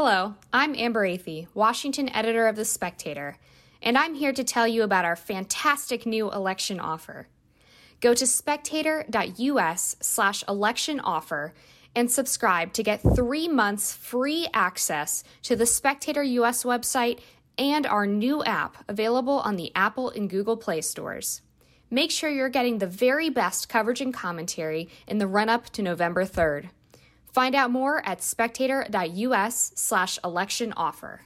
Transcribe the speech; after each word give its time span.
Hello, 0.00 0.36
I'm 0.52 0.76
Amber 0.76 1.02
Athey, 1.08 1.48
Washington 1.54 2.08
editor 2.10 2.46
of 2.46 2.54
The 2.54 2.64
Spectator, 2.64 3.36
and 3.82 3.98
I'm 3.98 4.14
here 4.14 4.32
to 4.32 4.44
tell 4.44 4.68
you 4.68 4.84
about 4.84 5.04
our 5.04 5.16
fantastic 5.16 6.06
new 6.06 6.30
election 6.30 6.78
offer. 6.78 7.26
Go 8.00 8.14
to 8.14 8.24
spectator.us 8.24 9.96
slash 10.00 10.44
election 10.46 11.00
offer 11.00 11.52
and 11.96 12.08
subscribe 12.12 12.72
to 12.74 12.84
get 12.84 13.00
three 13.16 13.48
months 13.48 13.92
free 13.92 14.46
access 14.54 15.24
to 15.42 15.56
the 15.56 15.66
Spectator 15.66 16.22
US 16.22 16.62
website 16.62 17.18
and 17.58 17.84
our 17.84 18.06
new 18.06 18.44
app 18.44 18.84
available 18.86 19.40
on 19.40 19.56
the 19.56 19.72
Apple 19.74 20.10
and 20.10 20.30
Google 20.30 20.56
Play 20.56 20.80
stores. 20.80 21.42
Make 21.90 22.12
sure 22.12 22.30
you're 22.30 22.50
getting 22.50 22.78
the 22.78 22.86
very 22.86 23.30
best 23.30 23.68
coverage 23.68 24.00
and 24.00 24.14
commentary 24.14 24.88
in 25.08 25.18
the 25.18 25.26
run 25.26 25.48
up 25.48 25.70
to 25.70 25.82
November 25.82 26.24
3rd. 26.24 26.68
Find 27.32 27.54
out 27.54 27.70
more 27.70 28.04
at 28.06 28.22
spectator.us 28.22 29.72
slash 29.74 30.18
election 30.24 30.72
offer. 30.76 31.22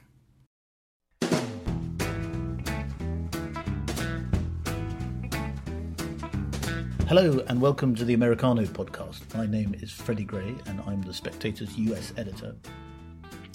Hello 7.07 7.43
and 7.47 7.61
welcome 7.61 7.93
to 7.95 8.05
the 8.05 8.13
Americano 8.13 8.63
podcast. 8.63 9.35
My 9.35 9.45
name 9.45 9.75
is 9.81 9.91
Freddie 9.91 10.23
Gray 10.23 10.55
and 10.65 10.81
I'm 10.87 11.01
the 11.03 11.13
Spectator's 11.13 11.77
US 11.77 12.13
editor. 12.17 12.55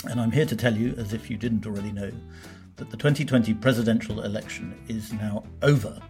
And 0.09 0.21
I'm 0.21 0.31
here 0.31 0.47
to 0.47 0.55
tell 0.55 0.77
you, 0.77 0.95
as 0.97 1.13
if 1.13 1.29
you 1.29 1.37
didn't 1.37 1.67
already 1.67 1.91
know, 1.91 2.13
that 2.77 2.91
the 2.91 2.97
2020 2.97 3.55
presidential 3.55 4.23
election 4.23 4.79
is 4.89 5.13
now 5.13 5.43
over 5.63 6.01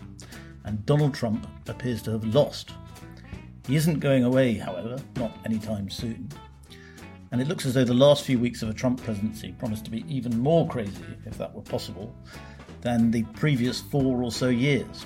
and 0.65 0.84
Donald 0.84 1.15
Trump 1.15 1.46
appears 1.68 2.02
to 2.02 2.10
have 2.10 2.24
lost. 2.24 2.73
He 3.69 3.77
isn't 3.77 4.01
going 4.01 4.25
away, 4.25 4.55
however, 4.55 4.97
not 5.17 5.31
anytime 5.45 5.91
soon. 5.91 6.31
And 7.31 7.39
it 7.39 7.49
looks 7.49 7.67
as 7.67 7.75
though 7.75 7.85
the 7.85 7.93
last 7.93 8.25
few 8.25 8.39
weeks 8.39 8.63
of 8.63 8.71
a 8.71 8.73
Trump 8.73 9.05
presidency 9.05 9.53
promise 9.59 9.83
to 9.83 9.91
be 9.91 10.07
even 10.09 10.41
more 10.41 10.67
crazy, 10.67 11.05
if 11.27 11.37
that 11.37 11.55
were 11.55 11.61
possible, 11.61 12.16
than 12.80 13.10
the 13.10 13.25
previous 13.35 13.83
four 13.83 14.23
or 14.23 14.33
so 14.33 14.49
years. 14.49 15.05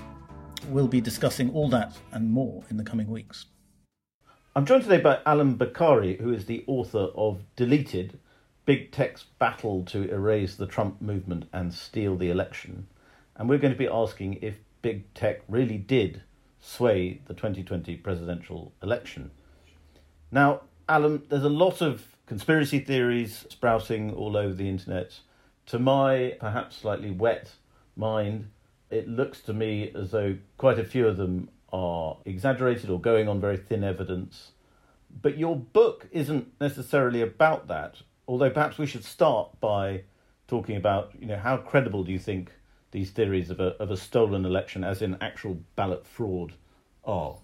We'll 0.69 0.87
be 0.87 1.01
discussing 1.01 1.53
all 1.53 1.69
that 1.71 1.99
and 2.13 2.31
more 2.31 2.63
in 2.71 2.77
the 2.77 2.85
coming 2.85 3.09
weeks. 3.09 3.47
I'm 4.55 4.65
joined 4.65 4.85
today 4.85 5.01
by 5.01 5.19
Allum 5.27 5.59
Bokhari, 5.59 6.21
who 6.21 6.33
is 6.33 6.47
the 6.47 6.63
author 6.69 7.09
of 7.17 7.43
Deleted 7.57 8.21
Big 8.65 8.93
Tech's 8.93 9.25
Battle 9.41 9.85
to 9.87 10.09
Erase 10.09 10.55
the 10.55 10.69
Trump 10.69 11.03
Movement 11.03 11.47
and 11.53 11.75
Steal 11.75 12.17
the 12.17 12.31
Election. 12.31 12.87
And 13.35 13.49
we're 13.49 13.59
going 13.59 13.73
to 13.73 13.79
be 13.79 13.89
asking 13.89 14.39
if 14.41 14.61
big 14.83 15.13
tech 15.15 15.41
really 15.49 15.79
did 15.79 16.23
sway 16.63 17.21
the 17.27 17.35
2020 17.35 17.97
presidential 17.97 18.73
election. 18.83 19.31
Now, 20.31 20.63
Allum, 20.89 21.25
there's 21.29 21.45
a 21.45 21.51
lot 21.51 21.83
of 21.83 22.17
conspiracy 22.27 22.79
theories 22.79 23.45
sprouting 23.51 24.15
all 24.15 24.37
over 24.37 24.55
the 24.55 24.69
internet. 24.69 25.19
To 25.67 25.79
my 25.79 26.37
perhaps 26.41 26.77
slightly 26.77 27.11
wet 27.11 27.51
mind, 27.97 28.49
it 28.91 29.09
looks 29.09 29.41
to 29.43 29.53
me 29.53 29.93
as 29.95 30.13
though 30.13 30.39
quite 30.57 30.79
a 30.79 30.85
few 30.85 31.07
of 31.07 31.17
them 31.17 31.51
are 31.73 32.17
exaggerated 32.25 32.91
or 32.91 33.01
going 33.01 33.29
on 33.29 33.41
very 33.41 33.57
thin 33.57 33.83
evidence. 33.83 34.53
But 35.21 35.37
your 35.37 35.57
book 35.57 36.09
isn't 36.13 36.53
necessarily 36.61 37.21
about 37.23 37.69
that, 37.69 37.97
although 38.27 38.51
perhaps 38.51 38.79
we 38.79 38.87
should 38.87 39.05
start 39.05 39.61
by 39.61 40.05
talking 40.47 40.77
about, 40.77 41.13
you 41.19 41.27
know, 41.27 41.37
how 41.37 41.57
credible 41.57 42.05
do 42.05 42.13
you 42.13 42.19
think 42.19 42.53
these 42.93 43.11
theories 43.11 43.51
of 43.51 43.59
a 43.59 43.75
of 43.83 43.91
a 43.91 43.97
stolen 43.97 44.45
election, 44.45 44.85
as 44.85 45.03
in 45.03 45.17
actual 45.21 45.59
ballot 45.77 46.07
fraud, 46.07 46.55
are? 47.05 47.37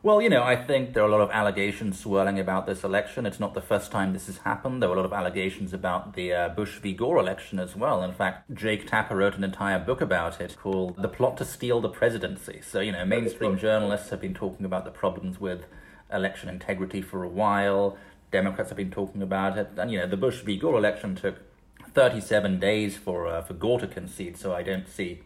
Well, 0.00 0.22
you 0.22 0.28
know, 0.28 0.44
I 0.44 0.54
think 0.54 0.94
there 0.94 1.02
are 1.02 1.08
a 1.08 1.10
lot 1.10 1.20
of 1.20 1.30
allegations 1.30 1.98
swirling 1.98 2.38
about 2.38 2.66
this 2.66 2.84
election. 2.84 3.26
It's 3.26 3.40
not 3.40 3.54
the 3.54 3.60
first 3.60 3.90
time 3.90 4.12
this 4.12 4.26
has 4.26 4.38
happened. 4.38 4.80
There 4.80 4.88
were 4.88 4.94
a 4.94 4.98
lot 4.98 5.06
of 5.06 5.12
allegations 5.12 5.72
about 5.72 6.14
the 6.14 6.32
uh, 6.32 6.48
Bush 6.50 6.78
v. 6.78 6.92
Gore 6.92 7.18
election 7.18 7.58
as 7.58 7.74
well. 7.74 8.04
In 8.04 8.12
fact, 8.12 8.54
Jake 8.54 8.88
Tapper 8.88 9.16
wrote 9.16 9.34
an 9.34 9.42
entire 9.42 9.80
book 9.80 10.00
about 10.00 10.40
it 10.40 10.56
called 10.56 11.02
The 11.02 11.08
Plot 11.08 11.36
to 11.38 11.44
Steal 11.44 11.80
the 11.80 11.88
Presidency. 11.88 12.60
So, 12.62 12.78
you 12.78 12.92
know, 12.92 13.04
mainstream 13.04 13.58
journalists 13.58 14.10
have 14.10 14.20
been 14.20 14.34
talking 14.34 14.64
about 14.64 14.84
the 14.84 14.92
problems 14.92 15.40
with 15.40 15.64
election 16.12 16.48
integrity 16.48 17.02
for 17.02 17.24
a 17.24 17.28
while. 17.28 17.98
Democrats 18.30 18.70
have 18.70 18.76
been 18.76 18.92
talking 18.92 19.20
about 19.20 19.58
it. 19.58 19.70
And, 19.76 19.90
you 19.90 19.98
know, 19.98 20.06
the 20.06 20.16
Bush 20.16 20.42
v. 20.42 20.56
Gore 20.56 20.78
election 20.78 21.16
took 21.16 21.47
37 21.98 22.60
days 22.60 22.96
for 22.96 23.26
uh, 23.26 23.42
for 23.42 23.54
Gore 23.54 23.80
to 23.80 23.88
concede, 23.88 24.36
so 24.36 24.54
I 24.54 24.62
don't 24.62 24.88
see 24.88 25.22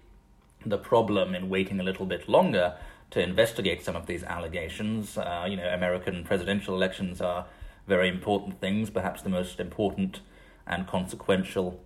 the 0.65 0.79
problem 0.79 1.35
in 1.35 1.51
waiting 1.51 1.79
a 1.79 1.83
little 1.83 2.07
bit 2.07 2.31
longer 2.31 2.77
to 3.11 3.23
investigate 3.23 3.85
some 3.85 3.95
of 3.95 4.07
these 4.07 4.25
allegations. 4.25 5.19
Uh, 5.19 5.47
you 5.47 5.55
know, 5.55 5.69
American 5.69 6.25
presidential 6.25 6.75
elections 6.75 7.21
are 7.21 7.45
very 7.87 8.09
important 8.09 8.59
things, 8.59 8.89
perhaps 8.89 9.21
the 9.21 9.29
most 9.29 9.61
important 9.61 10.21
and 10.67 10.87
consequential 10.87 11.79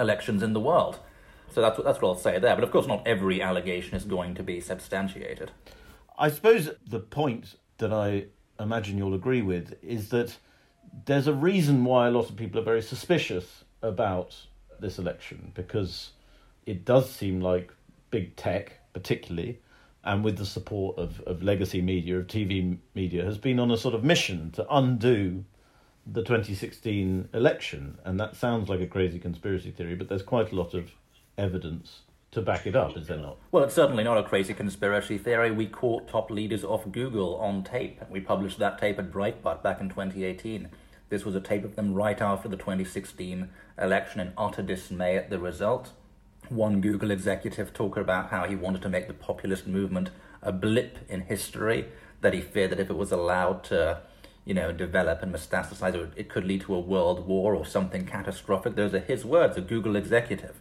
elections 0.00 0.42
in 0.42 0.52
the 0.52 0.58
world. 0.58 0.98
So 1.52 1.60
that's 1.60 1.80
that's 1.84 2.02
what 2.02 2.08
I'll 2.08 2.16
say 2.16 2.40
there. 2.40 2.56
But 2.56 2.64
of 2.64 2.72
course, 2.72 2.88
not 2.88 3.06
every 3.06 3.40
allegation 3.40 3.94
is 3.94 4.02
going 4.02 4.34
to 4.34 4.42
be 4.42 4.60
substantiated. 4.60 5.52
I 6.18 6.28
suppose 6.30 6.70
the 6.84 6.98
point 6.98 7.54
that 7.76 7.92
I 7.92 8.24
imagine 8.58 8.98
you'll 8.98 9.14
agree 9.14 9.42
with 9.42 9.76
is 9.80 10.08
that 10.08 10.38
there's 11.06 11.28
a 11.28 11.32
reason 11.32 11.84
why 11.84 12.08
a 12.08 12.10
lot 12.10 12.28
of 12.28 12.34
people 12.34 12.58
are 12.58 12.64
very 12.64 12.82
suspicious 12.82 13.62
about 13.82 14.36
this 14.80 14.98
election 14.98 15.52
because 15.54 16.10
it 16.66 16.84
does 16.84 17.10
seem 17.10 17.40
like 17.40 17.72
big 18.10 18.36
tech, 18.36 18.80
particularly, 18.92 19.60
and 20.04 20.24
with 20.24 20.38
the 20.38 20.46
support 20.46 20.98
of, 20.98 21.20
of 21.22 21.42
legacy 21.42 21.82
media, 21.82 22.18
of 22.18 22.26
TV 22.26 22.78
media, 22.94 23.24
has 23.24 23.38
been 23.38 23.58
on 23.58 23.70
a 23.70 23.76
sort 23.76 23.94
of 23.94 24.04
mission 24.04 24.50
to 24.52 24.66
undo 24.70 25.44
the 26.06 26.22
2016 26.22 27.28
election. 27.34 27.98
And 28.04 28.18
that 28.20 28.36
sounds 28.36 28.68
like 28.68 28.80
a 28.80 28.86
crazy 28.86 29.18
conspiracy 29.18 29.70
theory, 29.70 29.94
but 29.94 30.08
there's 30.08 30.22
quite 30.22 30.52
a 30.52 30.54
lot 30.54 30.74
of 30.74 30.92
evidence 31.36 32.00
to 32.30 32.42
back 32.42 32.66
it 32.66 32.76
up, 32.76 32.96
is 32.96 33.06
there 33.06 33.16
not? 33.16 33.38
Well, 33.52 33.64
it's 33.64 33.74
certainly 33.74 34.04
not 34.04 34.18
a 34.18 34.22
crazy 34.22 34.52
conspiracy 34.52 35.18
theory. 35.18 35.50
We 35.50 35.66
caught 35.66 36.08
top 36.08 36.30
leaders 36.30 36.62
of 36.64 36.92
Google 36.92 37.36
on 37.36 37.64
tape. 37.64 38.02
We 38.10 38.20
published 38.20 38.58
that 38.58 38.78
tape 38.78 38.98
at 38.98 39.10
Breitbart 39.10 39.62
back 39.62 39.80
in 39.80 39.88
2018. 39.88 40.68
This 41.08 41.24
was 41.24 41.34
a 41.34 41.40
tape 41.40 41.64
of 41.64 41.76
them 41.76 41.94
right 41.94 42.20
after 42.20 42.48
the 42.48 42.56
2016 42.56 43.48
election 43.80 44.20
in 44.20 44.32
utter 44.36 44.62
dismay 44.62 45.16
at 45.16 45.30
the 45.30 45.38
result. 45.38 45.92
One 46.48 46.80
Google 46.80 47.10
executive 47.10 47.72
talked 47.72 47.98
about 47.98 48.30
how 48.30 48.46
he 48.46 48.54
wanted 48.54 48.82
to 48.82 48.88
make 48.88 49.06
the 49.06 49.14
populist 49.14 49.66
movement 49.66 50.10
a 50.42 50.52
blip 50.52 50.98
in 51.08 51.22
history, 51.22 51.86
that 52.20 52.34
he 52.34 52.40
feared 52.40 52.70
that 52.70 52.80
if 52.80 52.90
it 52.90 52.96
was 52.96 53.12
allowed 53.12 53.64
to, 53.64 54.00
you 54.44 54.54
know, 54.54 54.72
develop 54.72 55.22
and 55.22 55.34
metastasize, 55.34 56.10
it 56.16 56.28
could 56.28 56.44
lead 56.44 56.62
to 56.62 56.74
a 56.74 56.80
world 56.80 57.26
war 57.26 57.54
or 57.54 57.64
something 57.64 58.06
catastrophic. 58.06 58.74
Those 58.74 58.94
are 58.94 59.00
his 59.00 59.24
words, 59.24 59.56
a 59.56 59.60
Google 59.60 59.96
executive. 59.96 60.60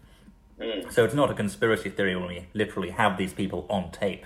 Mm. 0.60 0.92
So 0.92 1.06
it's 1.06 1.14
not 1.14 1.32
a 1.32 1.34
conspiracy 1.34 1.90
theory 1.90 2.16
when 2.16 2.28
we 2.28 2.48
literally 2.54 2.92
have 2.92 3.18
these 3.18 3.34
people 3.34 3.66
on 3.70 3.92
tape. 3.92 4.26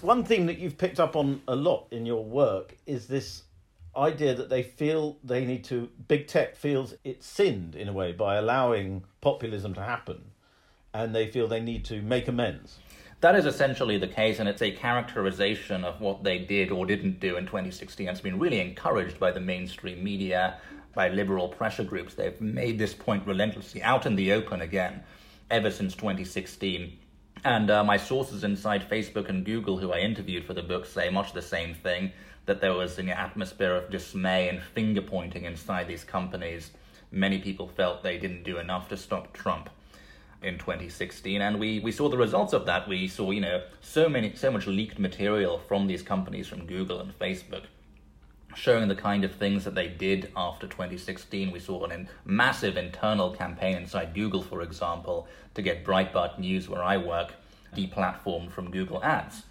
One 0.00 0.24
thing 0.24 0.46
that 0.46 0.58
you've 0.58 0.78
picked 0.78 0.98
up 0.98 1.14
on 1.14 1.42
a 1.46 1.54
lot 1.54 1.86
in 1.90 2.06
your 2.06 2.24
work 2.24 2.76
is 2.86 3.06
this 3.06 3.42
idea 3.96 4.34
that 4.34 4.48
they 4.48 4.62
feel 4.62 5.18
they 5.24 5.44
need 5.44 5.64
to 5.64 5.88
big 6.08 6.26
tech 6.26 6.56
feels 6.56 6.94
it 7.04 7.22
sinned 7.22 7.74
in 7.74 7.88
a 7.88 7.92
way 7.92 8.12
by 8.12 8.36
allowing 8.36 9.04
populism 9.20 9.74
to 9.74 9.82
happen 9.82 10.30
and 10.94 11.14
they 11.14 11.26
feel 11.26 11.48
they 11.48 11.60
need 11.60 11.84
to 11.84 12.00
make 12.02 12.28
amends 12.28 12.78
that 13.20 13.34
is 13.34 13.44
essentially 13.44 13.98
the 13.98 14.08
case, 14.08 14.38
and 14.38 14.48
it's 14.48 14.62
a 14.62 14.70
characterization 14.70 15.84
of 15.84 16.00
what 16.00 16.24
they 16.24 16.38
did 16.38 16.70
or 16.70 16.86
didn't 16.86 17.20
do 17.20 17.36
in 17.36 17.44
2016. 17.44 18.08
It's 18.08 18.20
been 18.20 18.38
really 18.38 18.60
encouraged 18.60 19.20
by 19.20 19.30
the 19.30 19.40
mainstream 19.40 20.02
media, 20.02 20.58
by 20.94 21.10
liberal 21.10 21.48
pressure 21.48 21.84
groups. 21.84 22.14
They've 22.14 22.40
made 22.40 22.78
this 22.78 22.94
point 22.94 23.26
relentlessly 23.26 23.82
out 23.82 24.06
in 24.06 24.16
the 24.16 24.32
open 24.32 24.62
again 24.62 25.02
ever 25.50 25.70
since 25.70 25.94
2016. 25.94 26.98
And 27.44 27.70
uh, 27.70 27.84
my 27.84 27.98
sources 27.98 28.42
inside 28.42 28.88
Facebook 28.88 29.28
and 29.28 29.44
Google, 29.44 29.76
who 29.76 29.92
I 29.92 29.98
interviewed 29.98 30.46
for 30.46 30.54
the 30.54 30.62
book, 30.62 30.86
say 30.86 31.10
much 31.10 31.34
the 31.34 31.42
same 31.42 31.74
thing 31.74 32.12
that 32.46 32.60
there 32.60 32.74
was 32.74 32.98
an 32.98 33.08
atmosphere 33.08 33.74
of 33.74 33.90
dismay 33.90 34.48
and 34.48 34.62
finger 34.62 35.02
pointing 35.02 35.44
inside 35.44 35.86
these 35.86 36.04
companies. 36.04 36.70
Many 37.12 37.38
people 37.38 37.68
felt 37.68 38.02
they 38.02 38.18
didn't 38.18 38.44
do 38.44 38.58
enough 38.58 38.88
to 38.88 38.96
stop 38.96 39.32
Trump 39.32 39.70
in 40.42 40.58
2016 40.58 41.40
and 41.40 41.60
we, 41.60 41.80
we 41.80 41.92
saw 41.92 42.08
the 42.08 42.16
results 42.16 42.52
of 42.52 42.66
that. 42.66 42.88
We 42.88 43.08
saw 43.08 43.30
you 43.30 43.40
know 43.40 43.62
so 43.80 44.08
many 44.08 44.34
so 44.34 44.50
much 44.50 44.66
leaked 44.66 44.98
material 44.98 45.58
from 45.58 45.86
these 45.86 46.02
companies 46.02 46.46
from 46.46 46.64
google 46.66 47.00
and 47.00 47.18
facebook 47.18 47.64
showing 48.54 48.88
the 48.88 48.94
kind 48.94 49.24
of 49.24 49.32
things 49.32 49.64
that 49.64 49.74
they 49.74 49.88
did 49.88 50.30
after 50.36 50.66
2016 50.66 51.50
we 51.50 51.58
saw 51.58 51.84
an 51.84 51.92
in, 51.92 52.08
massive 52.24 52.76
internal 52.76 53.30
campaign 53.32 53.76
inside 53.76 54.14
google 54.14 54.42
for 54.42 54.62
example 54.62 55.26
to 55.54 55.62
get 55.62 55.84
breitbart 55.84 56.38
news 56.38 56.68
where 56.68 56.82
i 56.82 56.96
work 56.96 57.34
deplatformed 57.74 58.50
from 58.50 58.70
google 58.70 59.02
ads 59.02 59.42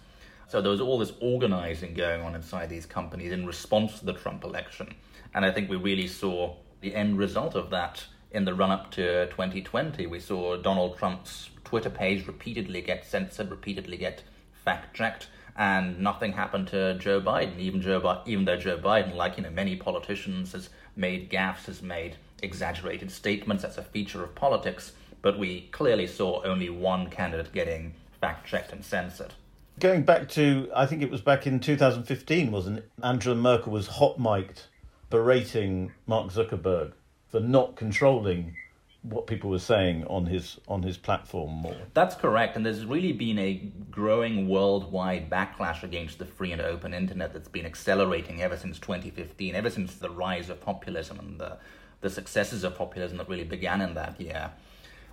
so 0.50 0.60
there 0.60 0.72
was 0.72 0.80
all 0.80 0.98
this 0.98 1.12
organizing 1.20 1.94
going 1.94 2.22
on 2.22 2.34
inside 2.34 2.68
these 2.68 2.84
companies 2.84 3.30
in 3.30 3.46
response 3.46 4.00
to 4.00 4.04
the 4.04 4.12
Trump 4.12 4.42
election. 4.42 4.92
And 5.32 5.44
I 5.44 5.52
think 5.52 5.70
we 5.70 5.76
really 5.76 6.08
saw 6.08 6.56
the 6.80 6.92
end 6.92 7.18
result 7.18 7.54
of 7.54 7.70
that 7.70 8.04
in 8.32 8.44
the 8.44 8.52
run 8.52 8.72
up 8.72 8.90
to 8.92 9.26
2020. 9.26 10.08
We 10.08 10.18
saw 10.18 10.56
Donald 10.56 10.98
Trump's 10.98 11.50
Twitter 11.62 11.88
page 11.88 12.26
repeatedly 12.26 12.82
get 12.82 13.06
censored, 13.06 13.48
repeatedly 13.48 13.96
get 13.96 14.24
fact 14.64 14.92
checked, 14.96 15.28
and 15.56 16.00
nothing 16.00 16.32
happened 16.32 16.66
to 16.68 16.98
Joe 16.98 17.20
Biden. 17.20 17.60
Even 17.60 17.80
Joe, 17.80 18.00
Bi- 18.00 18.22
even 18.26 18.44
though 18.44 18.56
Joe 18.56 18.76
Biden, 18.76 19.14
like 19.14 19.36
you 19.36 19.44
know 19.44 19.50
many 19.50 19.76
politicians, 19.76 20.50
has 20.50 20.68
made 20.96 21.30
gaffes, 21.30 21.66
has 21.66 21.80
made 21.80 22.16
exaggerated 22.42 23.12
statements. 23.12 23.62
That's 23.62 23.78
a 23.78 23.84
feature 23.84 24.24
of 24.24 24.34
politics. 24.34 24.94
But 25.22 25.38
we 25.38 25.68
clearly 25.70 26.08
saw 26.08 26.42
only 26.44 26.70
one 26.70 27.08
candidate 27.08 27.52
getting 27.52 27.94
fact 28.20 28.48
checked 28.48 28.72
and 28.72 28.84
censored. 28.84 29.34
Going 29.80 30.02
back 30.02 30.28
to, 30.30 30.70
I 30.76 30.84
think 30.84 31.02
it 31.02 31.10
was 31.10 31.22
back 31.22 31.46
in 31.46 31.58
2015, 31.58 32.52
wasn't 32.52 32.78
it? 32.78 32.90
Angela 33.02 33.34
Merkel 33.34 33.72
was 33.72 33.86
hot 33.86 34.20
mic'd 34.20 34.64
berating 35.08 35.92
Mark 36.06 36.30
Zuckerberg 36.30 36.92
for 37.30 37.40
not 37.40 37.76
controlling 37.76 38.56
what 39.02 39.26
people 39.26 39.48
were 39.48 39.58
saying 39.58 40.04
on 40.04 40.26
his 40.26 40.58
on 40.68 40.82
his 40.82 40.98
platform 40.98 41.50
more. 41.50 41.76
That's 41.94 42.14
correct, 42.14 42.56
and 42.56 42.66
there's 42.66 42.84
really 42.84 43.12
been 43.12 43.38
a 43.38 43.54
growing 43.90 44.48
worldwide 44.48 45.30
backlash 45.30 45.82
against 45.82 46.18
the 46.18 46.26
free 46.26 46.52
and 46.52 46.60
open 46.60 46.92
internet 46.92 47.32
that's 47.32 47.48
been 47.48 47.64
accelerating 47.64 48.42
ever 48.42 48.58
since 48.58 48.78
2015, 48.78 49.54
ever 49.54 49.70
since 49.70 49.94
the 49.94 50.10
rise 50.10 50.50
of 50.50 50.60
populism 50.60 51.18
and 51.18 51.40
the 51.40 51.56
the 52.02 52.10
successes 52.10 52.64
of 52.64 52.76
populism 52.76 53.18
that 53.18 53.28
really 53.28 53.44
began 53.44 53.80
in 53.80 53.94
that 53.94 54.20
year. 54.20 54.50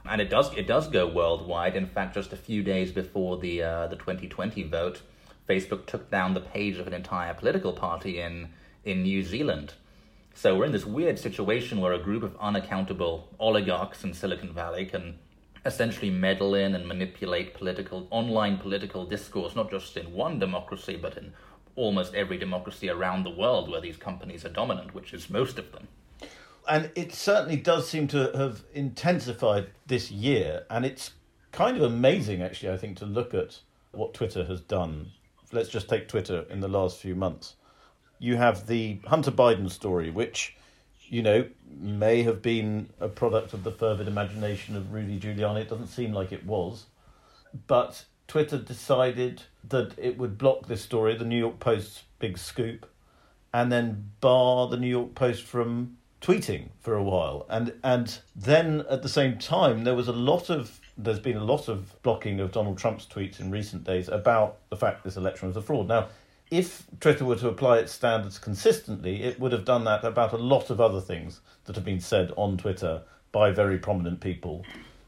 And 0.09 0.21
it 0.21 0.29
does 0.29 0.53
it 0.55 0.67
does 0.67 0.87
go 0.87 1.07
worldwide. 1.07 1.75
In 1.75 1.87
fact, 1.87 2.15
just 2.15 2.33
a 2.33 2.37
few 2.37 2.63
days 2.63 2.91
before 2.91 3.37
the 3.37 3.63
uh, 3.63 3.87
the 3.87 3.95
2020 3.95 4.63
vote, 4.63 5.01
Facebook 5.47 5.85
took 5.85 6.09
down 6.09 6.33
the 6.33 6.41
page 6.41 6.77
of 6.77 6.87
an 6.87 6.93
entire 6.93 7.33
political 7.33 7.73
party 7.73 8.19
in 8.19 8.49
in 8.83 9.03
New 9.03 9.23
Zealand 9.23 9.73
so 10.37 10.55
we're 10.55 10.65
in 10.65 10.71
this 10.71 10.85
weird 10.85 11.17
situation 11.17 11.81
where 11.81 11.93
a 11.93 11.97
group 11.97 12.21
of 12.21 12.37
unaccountable 12.39 13.27
oligarchs 13.39 14.03
in 14.03 14.13
Silicon 14.13 14.53
Valley 14.53 14.85
can 14.85 15.17
essentially 15.65 16.11
meddle 16.11 16.53
in 16.53 16.75
and 16.75 16.87
manipulate 16.87 17.55
political 17.55 18.07
online 18.11 18.59
political 18.59 19.03
discourse, 19.03 19.55
not 19.55 19.71
just 19.71 19.97
in 19.97 20.13
one 20.13 20.37
democracy, 20.37 20.95
but 20.95 21.17
in 21.17 21.33
almost 21.75 22.13
every 22.13 22.37
democracy 22.37 22.87
around 22.87 23.23
the 23.23 23.31
world 23.31 23.67
where 23.67 23.81
these 23.81 23.97
companies 23.97 24.45
are 24.45 24.49
dominant, 24.49 24.93
which 24.93 25.11
is 25.11 25.27
most 25.27 25.57
of 25.57 25.71
them. 25.71 25.87
And 26.67 26.91
it 26.95 27.13
certainly 27.13 27.57
does 27.57 27.89
seem 27.89 28.07
to 28.09 28.31
have 28.35 28.63
intensified 28.73 29.67
this 29.85 30.11
year, 30.11 30.65
and 30.69 30.85
it's 30.85 31.11
kind 31.51 31.77
of 31.77 31.83
amazing, 31.83 32.41
actually, 32.41 32.71
I 32.71 32.77
think, 32.77 32.97
to 32.97 33.05
look 33.05 33.33
at 33.33 33.59
what 33.91 34.13
Twitter 34.13 34.43
has 34.45 34.61
done. 34.61 35.11
Let's 35.51 35.69
just 35.69 35.87
take 35.87 36.07
Twitter 36.07 36.45
in 36.49 36.59
the 36.59 36.67
last 36.67 36.97
few 36.99 37.15
months 37.15 37.55
you 38.19 38.37
have 38.37 38.67
the 38.67 38.99
Hunter 39.05 39.31
Biden 39.31 39.69
story, 39.69 40.09
which, 40.09 40.55
you 41.07 41.21
know, 41.21 41.47
may 41.79 42.23
have 42.23 42.41
been 42.41 42.89
a 42.99 43.07
product 43.07 43.53
of 43.53 43.63
the 43.63 43.71
fervid 43.71 44.07
imagination 44.07 44.75
of 44.75 44.91
Rudy 44.91 45.19
Giuliani. 45.19 45.61
It 45.61 45.69
doesn't 45.69 45.87
seem 45.87 46.13
like 46.13 46.31
it 46.31 46.45
was. 46.45 46.85
But 47.67 48.05
Twitter 48.27 48.57
decided 48.57 49.43
that 49.67 49.93
it 49.97 50.17
would 50.17 50.37
block 50.37 50.67
this 50.67 50.81
story, 50.81 51.15
the 51.15 51.25
New 51.25 51.37
York 51.37 51.59
Post's 51.59 52.03
big 52.19 52.37
scoop, 52.37 52.89
and 53.53 53.71
then 53.71 54.11
bar 54.19 54.67
the 54.67 54.77
New 54.77 54.87
York 54.87 55.15
Post 55.15 55.43
from 55.43 55.97
tweeting 56.21 56.69
for 56.79 56.95
a 56.95 57.03
while. 57.03 57.45
And 57.49 57.73
and 57.83 58.19
then 58.35 58.85
at 58.89 59.01
the 59.01 59.09
same 59.09 59.37
time 59.37 59.83
there 59.83 59.95
was 59.95 60.07
a 60.07 60.13
lot 60.13 60.49
of 60.49 60.79
there's 60.97 61.19
been 61.19 61.37
a 61.37 61.43
lot 61.43 61.67
of 61.67 62.01
blocking 62.01 62.39
of 62.39 62.51
Donald 62.51 62.77
Trump's 62.77 63.05
tweets 63.05 63.39
in 63.39 63.51
recent 63.51 63.83
days 63.83 64.09
about 64.09 64.57
the 64.69 64.75
fact 64.75 65.03
this 65.03 65.17
election 65.17 65.47
was 65.47 65.57
a 65.57 65.61
fraud. 65.61 65.87
Now, 65.87 66.07
if 66.49 66.87
Twitter 66.99 67.25
were 67.25 67.35
to 67.35 67.49
apply 67.49 67.79
its 67.79 67.91
standards 67.91 68.39
consistently, 68.39 69.23
it 69.23 69.39
would 69.39 69.51
have 69.51 69.65
done 69.65 69.83
that 69.83 70.03
about 70.03 70.33
a 70.33 70.37
lot 70.37 70.69
of 70.69 70.81
other 70.81 71.01
things 71.01 71.41
that 71.65 71.75
have 71.75 71.85
been 71.85 71.99
said 71.99 72.31
on 72.35 72.57
Twitter 72.57 73.03
by 73.31 73.51
very 73.51 73.77
prominent 73.77 74.21
people 74.21 74.65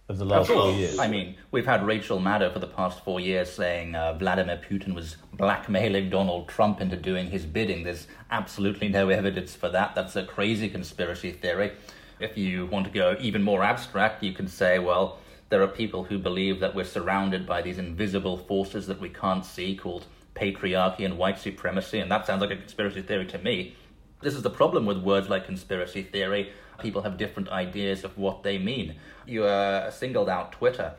of 0.09 0.17
the 0.17 0.25
last 0.25 0.49
four 0.49 0.71
years. 0.71 0.97
I 0.97 1.07
mean, 1.07 1.35
we've 1.51 1.67
had 1.67 1.85
Rachel 1.85 2.19
Maddow 2.19 2.51
for 2.51 2.57
the 2.57 2.67
past 2.67 3.03
four 3.03 3.19
years 3.19 3.49
saying 3.51 3.95
uh, 3.95 4.13
Vladimir 4.13 4.57
Putin 4.57 4.95
was 4.95 5.17
blackmailing 5.33 6.09
Donald 6.09 6.49
Trump 6.49 6.81
into 6.81 6.97
doing 6.97 7.29
his 7.29 7.45
bidding. 7.45 7.83
There's 7.83 8.07
absolutely 8.31 8.89
no 8.89 9.09
evidence 9.09 9.55
for 9.55 9.69
that. 9.69 9.93
That's 9.93 10.15
a 10.15 10.25
crazy 10.25 10.67
conspiracy 10.67 11.31
theory. 11.31 11.73
If 12.19 12.37
you 12.37 12.65
want 12.65 12.87
to 12.87 12.91
go 12.91 13.15
even 13.19 13.43
more 13.43 13.63
abstract, 13.63 14.23
you 14.23 14.33
can 14.33 14.47
say, 14.47 14.79
well, 14.79 15.19
there 15.49 15.61
are 15.61 15.67
people 15.67 16.03
who 16.03 16.17
believe 16.17 16.59
that 16.59 16.73
we're 16.73 16.85
surrounded 16.85 17.45
by 17.45 17.61
these 17.61 17.77
invisible 17.77 18.37
forces 18.37 18.87
that 18.87 18.99
we 18.99 19.09
can't 19.09 19.45
see 19.45 19.75
called 19.75 20.07
patriarchy 20.35 21.05
and 21.05 21.17
white 21.17 21.37
supremacy, 21.37 21.99
and 21.99 22.11
that 22.11 22.25
sounds 22.25 22.41
like 22.41 22.51
a 22.51 22.55
conspiracy 22.55 23.03
theory 23.03 23.27
to 23.27 23.37
me. 23.37 23.75
This 24.21 24.33
is 24.33 24.41
the 24.41 24.49
problem 24.49 24.85
with 24.85 24.97
words 24.97 25.29
like 25.29 25.45
conspiracy 25.45 26.03
theory. 26.03 26.51
People 26.81 27.01
have 27.01 27.17
different 27.17 27.49
ideas 27.49 28.03
of 28.03 28.17
what 28.17 28.43
they 28.43 28.57
mean. 28.57 28.95
You 29.25 29.45
uh, 29.45 29.91
singled 29.91 30.29
out 30.29 30.51
Twitter. 30.51 30.93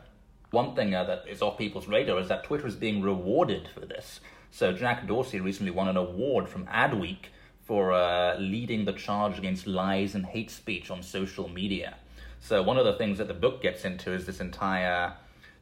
One 0.51 0.75
thing 0.75 0.93
uh, 0.93 1.03
that 1.05 1.23
is 1.27 1.41
off 1.41 1.57
people's 1.57 1.87
radar 1.87 2.19
is 2.19 2.27
that 2.27 2.43
Twitter 2.43 2.67
is 2.67 2.75
being 2.75 3.01
rewarded 3.01 3.67
for 3.73 3.81
this. 3.81 4.19
So 4.51 4.73
Jack 4.73 5.07
Dorsey 5.07 5.39
recently 5.39 5.71
won 5.71 5.87
an 5.87 5.97
award 5.97 6.49
from 6.49 6.65
Adweek 6.67 7.27
for 7.65 7.93
uh, 7.93 8.37
leading 8.37 8.83
the 8.83 8.93
charge 8.93 9.37
against 9.37 9.65
lies 9.65 10.13
and 10.13 10.25
hate 10.25 10.51
speech 10.51 10.91
on 10.91 11.01
social 11.01 11.47
media. 11.47 11.95
So 12.41 12.61
one 12.61 12.77
of 12.77 12.85
the 12.85 12.93
things 12.93 13.17
that 13.19 13.27
the 13.27 13.33
book 13.33 13.61
gets 13.61 13.85
into 13.85 14.11
is 14.11 14.25
this 14.25 14.41
entire 14.41 15.13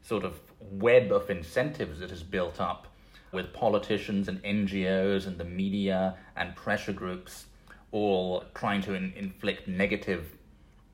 sort 0.01 0.23
of 0.23 0.39
web 0.59 1.11
of 1.11 1.29
incentives 1.29 1.99
that 1.99 2.11
is 2.11 2.23
built 2.23 2.59
up 2.59 2.87
with 3.31 3.53
politicians 3.53 4.27
and 4.27 4.41
NGOs 4.43 5.27
and 5.27 5.37
the 5.37 5.45
media 5.45 6.17
and 6.35 6.55
pressure 6.55 6.93
groups 6.93 7.45
all 7.91 8.43
trying 8.53 8.81
to 8.83 8.93
in- 8.93 9.13
inflict 9.15 9.67
negative 9.67 10.35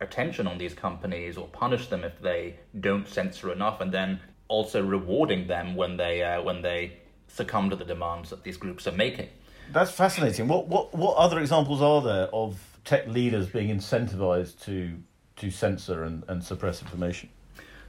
attention 0.02 0.48
on 0.48 0.58
these 0.58 0.74
companies 0.74 1.38
or 1.38 1.48
punish 1.48 1.88
them 1.88 2.04
if 2.04 2.22
they 2.22 2.56
don't 2.80 3.08
censor 3.08 3.52
enough, 3.52 3.82
and 3.82 3.92
then 3.92 4.20
also 4.48 4.84
rewarding 4.84 5.48
them 5.48 5.76
when 5.76 5.98
they 5.98 6.24
uh, 6.24 6.42
when 6.42 6.62
they 6.62 6.98
succumb 7.28 7.70
to 7.70 7.76
the 7.76 7.86
demands 7.86 8.30
that 8.30 8.44
these 8.44 8.58
groups 8.58 8.88
are 8.88 8.92
making. 8.92 9.30
That's 9.72 9.92
fascinating. 9.92 10.48
What 10.48 10.68
what 10.68 10.94
what 10.96 11.18
other 11.18 11.40
examples 11.40 11.82
are 11.82 12.02
there 12.02 12.28
of 12.28 12.60
tech 12.84 13.08
leaders 13.08 13.48
being 13.48 13.76
incentivized 13.76 14.64
to 14.66 14.98
to 15.38 15.52
censor 15.52 16.04
and, 16.04 16.24
and 16.28 16.44
suppress 16.44 16.82
information? 16.82 17.30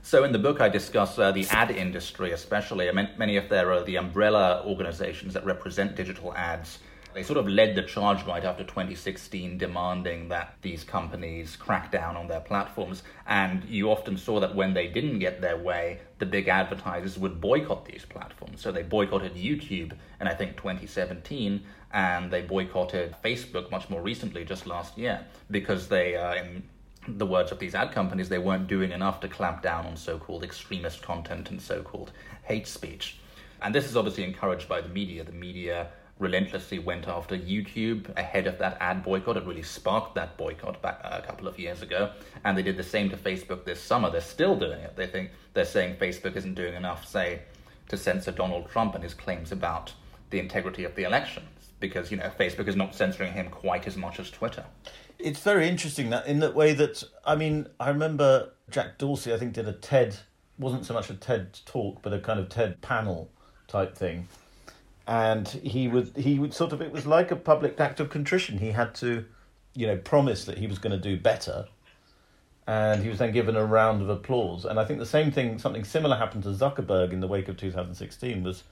So 0.02 0.22
in 0.22 0.30
the 0.30 0.38
book, 0.38 0.60
I 0.60 0.68
discuss 0.68 1.18
uh, 1.18 1.32
the 1.32 1.46
ad 1.50 1.70
industry, 1.72 2.30
especially. 2.30 2.88
I 2.88 2.92
mean, 2.92 3.08
many 3.18 3.36
of 3.36 3.48
their 3.48 3.72
are 3.72 3.82
the 3.82 3.96
umbrella 3.96 4.62
organizations 4.64 5.34
that 5.34 5.44
represent 5.44 5.96
digital 5.96 6.32
ads. 6.34 6.78
They 7.16 7.22
sort 7.22 7.38
of 7.38 7.48
led 7.48 7.74
the 7.74 7.82
charge 7.82 8.26
right 8.26 8.44
after 8.44 8.62
2016, 8.62 9.56
demanding 9.56 10.28
that 10.28 10.56
these 10.60 10.84
companies 10.84 11.56
crack 11.56 11.90
down 11.90 12.14
on 12.14 12.28
their 12.28 12.40
platforms. 12.40 13.04
And 13.26 13.64
you 13.64 13.90
often 13.90 14.18
saw 14.18 14.38
that 14.40 14.54
when 14.54 14.74
they 14.74 14.88
didn't 14.88 15.20
get 15.20 15.40
their 15.40 15.56
way, 15.56 16.00
the 16.18 16.26
big 16.26 16.48
advertisers 16.48 17.16
would 17.16 17.40
boycott 17.40 17.86
these 17.86 18.04
platforms. 18.04 18.60
So 18.60 18.70
they 18.70 18.82
boycotted 18.82 19.34
YouTube 19.34 19.92
in, 20.20 20.28
I 20.28 20.34
think, 20.34 20.58
2017, 20.58 21.62
and 21.94 22.30
they 22.30 22.42
boycotted 22.42 23.14
Facebook 23.24 23.70
much 23.70 23.88
more 23.88 24.02
recently, 24.02 24.44
just 24.44 24.66
last 24.66 24.98
year, 24.98 25.24
because 25.50 25.88
they, 25.88 26.16
uh, 26.16 26.34
in 26.34 26.64
the 27.08 27.24
words 27.24 27.50
of 27.50 27.58
these 27.58 27.74
ad 27.74 27.92
companies, 27.92 28.28
they 28.28 28.36
weren't 28.36 28.66
doing 28.66 28.92
enough 28.92 29.20
to 29.20 29.28
clamp 29.28 29.62
down 29.62 29.86
on 29.86 29.96
so 29.96 30.18
called 30.18 30.44
extremist 30.44 31.00
content 31.00 31.50
and 31.50 31.62
so 31.62 31.80
called 31.80 32.12
hate 32.42 32.66
speech. 32.66 33.16
And 33.62 33.74
this 33.74 33.86
is 33.86 33.96
obviously 33.96 34.24
encouraged 34.24 34.68
by 34.68 34.82
the 34.82 34.90
media. 34.90 35.24
The 35.24 35.32
media 35.32 35.88
relentlessly 36.18 36.78
went 36.78 37.08
after 37.08 37.36
YouTube 37.36 38.16
ahead 38.16 38.46
of 38.46 38.58
that 38.58 38.76
ad 38.80 39.02
boycott. 39.02 39.36
It 39.36 39.44
really 39.44 39.62
sparked 39.62 40.14
that 40.14 40.36
boycott 40.36 40.80
back 40.80 41.00
uh, 41.04 41.20
a 41.22 41.26
couple 41.26 41.46
of 41.46 41.58
years 41.58 41.82
ago. 41.82 42.10
And 42.44 42.56
they 42.56 42.62
did 42.62 42.76
the 42.76 42.82
same 42.82 43.10
to 43.10 43.16
Facebook 43.16 43.64
this 43.64 43.80
summer. 43.80 44.10
They're 44.10 44.20
still 44.20 44.56
doing 44.56 44.80
it. 44.80 44.96
They 44.96 45.06
think 45.06 45.30
they're 45.54 45.64
saying 45.64 45.96
Facebook 45.96 46.36
isn't 46.36 46.54
doing 46.54 46.74
enough, 46.74 47.06
say, 47.06 47.42
to 47.88 47.96
censor 47.96 48.32
Donald 48.32 48.70
Trump 48.70 48.94
and 48.94 49.04
his 49.04 49.14
claims 49.14 49.52
about 49.52 49.92
the 50.30 50.38
integrity 50.38 50.84
of 50.84 50.94
the 50.94 51.04
elections. 51.04 51.48
Because, 51.80 52.10
you 52.10 52.16
know, 52.16 52.30
Facebook 52.38 52.68
is 52.68 52.76
not 52.76 52.94
censoring 52.94 53.32
him 53.32 53.50
quite 53.50 53.86
as 53.86 53.96
much 53.96 54.18
as 54.18 54.30
Twitter 54.30 54.64
it's 55.18 55.40
very 55.40 55.66
interesting 55.66 56.10
that 56.10 56.26
in 56.26 56.40
that 56.40 56.54
way 56.54 56.74
that 56.74 57.02
I 57.24 57.34
mean 57.36 57.66
I 57.80 57.88
remember 57.88 58.50
Jack 58.68 58.98
Dorsey 58.98 59.32
I 59.32 59.38
think 59.38 59.54
did 59.54 59.66
a 59.66 59.72
TED 59.72 60.14
wasn't 60.58 60.84
so 60.84 60.92
much 60.92 61.08
a 61.08 61.14
TED 61.14 61.58
talk 61.64 62.02
but 62.02 62.12
a 62.12 62.20
kind 62.20 62.38
of 62.38 62.50
TED 62.50 62.82
panel 62.82 63.30
type 63.68 63.96
thing, 63.96 64.28
and 65.06 65.48
he 65.48 65.88
would 65.88 66.16
he 66.16 66.38
would 66.38 66.52
sort 66.52 66.72
of 66.72 66.80
it 66.80 66.92
was 66.92 67.06
like 67.06 67.30
a 67.30 67.36
public 67.36 67.78
act 67.80 68.00
of 68.00 68.10
contrition. 68.10 68.58
He 68.58 68.72
had 68.72 68.94
to, 68.96 69.24
you 69.74 69.86
know, 69.86 69.96
promise 69.96 70.44
that 70.44 70.58
he 70.58 70.66
was 70.66 70.78
going 70.78 70.92
to 70.92 70.98
do 70.98 71.20
better, 71.20 71.66
and 72.66 73.02
he 73.02 73.08
was 73.08 73.18
then 73.18 73.32
given 73.32 73.56
a 73.56 73.64
round 73.64 74.02
of 74.02 74.08
applause. 74.08 74.64
And 74.64 74.80
I 74.80 74.84
think 74.84 74.98
the 74.98 75.06
same 75.06 75.30
thing, 75.30 75.58
something 75.58 75.84
similar 75.84 76.16
happened 76.16 76.42
to 76.44 76.50
Zuckerberg 76.50 77.12
in 77.12 77.20
the 77.20 77.28
wake 77.28 77.48
of 77.48 77.56
2016 77.56 78.42
was 78.42 78.64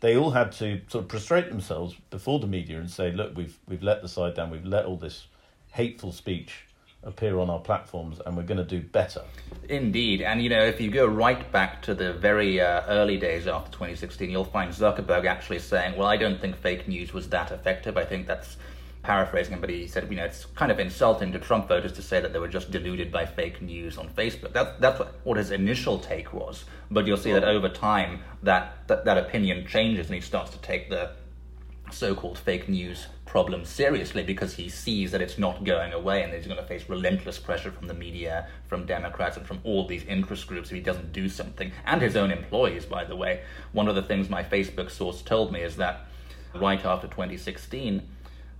they 0.00 0.16
all 0.16 0.32
had 0.32 0.52
to 0.52 0.80
sort 0.88 1.04
of 1.04 1.08
prostrate 1.08 1.48
themselves 1.48 1.94
before 2.10 2.40
the 2.40 2.46
media 2.46 2.78
and 2.78 2.90
say, 2.90 3.12
look, 3.12 3.36
we've 3.36 3.56
we've 3.68 3.82
let 3.82 4.02
the 4.02 4.08
side 4.08 4.34
down, 4.34 4.50
we've 4.50 4.64
let 4.64 4.84
all 4.84 4.96
this 4.96 5.28
hateful 5.70 6.12
speech 6.12 6.65
appear 7.06 7.38
on 7.38 7.48
our 7.48 7.60
platforms 7.60 8.20
and 8.26 8.36
we're 8.36 8.42
going 8.42 8.58
to 8.58 8.64
do 8.64 8.80
better. 8.80 9.22
Indeed. 9.68 10.20
And, 10.20 10.42
you 10.42 10.50
know, 10.50 10.64
if 10.64 10.80
you 10.80 10.90
go 10.90 11.06
right 11.06 11.50
back 11.52 11.80
to 11.82 11.94
the 11.94 12.12
very 12.12 12.60
uh, 12.60 12.82
early 12.88 13.16
days 13.16 13.46
after 13.46 13.70
2016, 13.70 14.28
you'll 14.28 14.44
find 14.44 14.72
Zuckerberg 14.72 15.24
actually 15.24 15.60
saying, 15.60 15.96
well, 15.96 16.08
I 16.08 16.16
don't 16.16 16.40
think 16.40 16.56
fake 16.56 16.88
news 16.88 17.12
was 17.14 17.28
that 17.30 17.52
effective. 17.52 17.96
I 17.96 18.04
think 18.04 18.26
that's 18.26 18.56
paraphrasing 19.02 19.54
him, 19.54 19.60
but 19.60 19.70
he 19.70 19.86
said, 19.86 20.10
you 20.10 20.16
know, 20.16 20.24
it's 20.24 20.46
kind 20.56 20.72
of 20.72 20.80
insulting 20.80 21.30
to 21.30 21.38
Trump 21.38 21.68
voters 21.68 21.92
to 21.92 22.02
say 22.02 22.20
that 22.20 22.32
they 22.32 22.40
were 22.40 22.48
just 22.48 22.72
deluded 22.72 23.12
by 23.12 23.24
fake 23.24 23.62
news 23.62 23.98
on 23.98 24.08
Facebook. 24.08 24.52
That's, 24.52 24.78
that's 24.80 24.98
what, 24.98 25.14
what 25.22 25.36
his 25.36 25.52
initial 25.52 26.00
take 26.00 26.32
was. 26.32 26.64
But 26.90 27.06
you'll 27.06 27.16
see 27.16 27.32
that 27.32 27.44
over 27.44 27.68
time, 27.68 28.20
that, 28.42 28.88
that, 28.88 29.04
that 29.04 29.16
opinion 29.16 29.64
changes 29.66 30.06
and 30.06 30.16
he 30.16 30.20
starts 30.20 30.50
to 30.50 30.58
take 30.58 30.90
the 30.90 31.12
so 31.90 32.14
called 32.14 32.38
fake 32.38 32.68
news 32.68 33.06
problem 33.24 33.64
seriously 33.64 34.22
because 34.22 34.54
he 34.54 34.68
sees 34.68 35.10
that 35.10 35.20
it's 35.20 35.38
not 35.38 35.64
going 35.64 35.92
away 35.92 36.22
and 36.22 36.32
he's 36.32 36.46
going 36.46 36.60
to 36.60 36.66
face 36.66 36.88
relentless 36.88 37.38
pressure 37.38 37.70
from 37.70 37.86
the 37.86 37.94
media, 37.94 38.48
from 38.66 38.86
Democrats, 38.86 39.36
and 39.36 39.46
from 39.46 39.60
all 39.64 39.86
these 39.86 40.04
interest 40.04 40.46
groups 40.46 40.70
if 40.70 40.74
he 40.74 40.80
doesn't 40.80 41.12
do 41.12 41.28
something. 41.28 41.72
And 41.84 42.00
his 42.00 42.16
own 42.16 42.30
employees, 42.30 42.86
by 42.86 43.04
the 43.04 43.16
way. 43.16 43.42
One 43.72 43.88
of 43.88 43.94
the 43.94 44.02
things 44.02 44.30
my 44.30 44.42
Facebook 44.42 44.90
source 44.90 45.22
told 45.22 45.52
me 45.52 45.60
is 45.60 45.76
that 45.76 46.06
right 46.54 46.84
after 46.84 47.08
2016, 47.08 48.02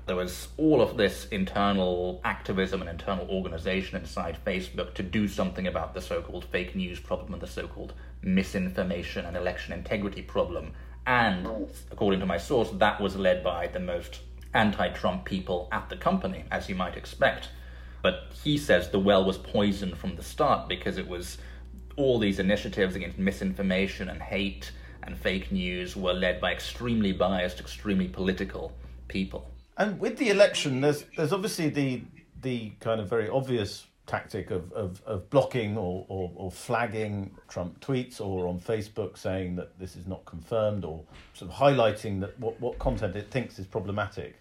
there 0.06 0.16
was 0.16 0.49
all 0.56 0.80
of 0.80 0.97
this 0.97 1.26
internal 1.28 2.21
activism 2.25 2.80
and 2.80 2.88
internal 2.88 3.28
organization 3.28 3.99
inside 3.99 4.38
Facebook 4.47 4.95
to 4.95 5.02
do 5.02 5.26
something 5.26 5.66
about 5.66 5.95
the 5.95 6.00
so 6.00 6.23
called 6.23 6.45
fake 6.45 6.76
news 6.76 7.00
problem 7.00 7.33
and 7.33 7.42
the 7.42 7.47
so 7.47 7.66
called 7.66 7.92
misinformation 8.23 9.25
and 9.25 9.37
election 9.37 9.73
integrity 9.73 10.23
problem. 10.23 10.73
And 11.06 11.68
according 11.92 12.20
to 12.20 12.26
my 12.26 12.38
source, 12.38 12.70
that 12.75 13.00
was 13.00 13.16
led 13.16 13.44
by 13.44 13.68
the 13.68 13.80
most 13.80 14.20
anti 14.54 14.88
Trump 14.88 15.25
people 15.25 15.68
at 15.70 15.88
the 15.88 15.96
company, 15.96 16.44
as 16.50 16.68
you 16.68 16.75
might 16.75 16.96
expect. 16.96 17.48
But 18.02 18.32
he 18.42 18.58
says 18.58 18.90
the 18.90 18.98
well 18.98 19.25
was 19.25 19.38
poisoned 19.38 19.96
from 19.96 20.16
the 20.16 20.22
start 20.22 20.68
because 20.68 20.98
it 20.98 21.08
was 21.08 21.38
all 21.96 22.18
these 22.18 22.38
initiatives 22.38 22.94
against 22.94 23.18
misinformation 23.18 24.08
and 24.08 24.20
hate 24.20 24.72
and 25.02 25.16
fake 25.16 25.52
news 25.52 25.96
were 25.96 26.12
led 26.12 26.40
by 26.40 26.52
extremely 26.52 27.12
biased, 27.12 27.60
extremely 27.60 28.08
political 28.08 28.72
people. 29.08 29.50
And 29.78 30.00
with 30.00 30.18
the 30.18 30.30
election, 30.30 30.80
there's 30.80 31.04
there's 31.16 31.32
obviously 31.32 31.68
the 31.68 32.02
the 32.42 32.70
kind 32.80 33.00
of 33.00 33.08
very 33.08 33.28
obvious 33.28 33.86
tactic 34.06 34.50
of, 34.50 34.72
of, 34.72 35.02
of 35.04 35.28
blocking 35.30 35.76
or, 35.76 36.06
or, 36.08 36.30
or, 36.36 36.50
flagging 36.50 37.36
Trump 37.48 37.80
tweets 37.80 38.20
or 38.20 38.46
on 38.46 38.60
Facebook 38.60 39.18
saying 39.18 39.56
that 39.56 39.76
this 39.80 39.96
is 39.96 40.06
not 40.06 40.25
confirmed 40.25 40.84
or 40.84 41.02
sort 41.34 41.50
of 41.50 41.56
highlighting 41.56 42.20
that 42.20 42.38
what, 42.38 42.60
what 42.60 42.78
content 42.78 43.16
it 43.16 43.30
thinks 43.30 43.58
is 43.58 43.66
problematic. 43.66 44.36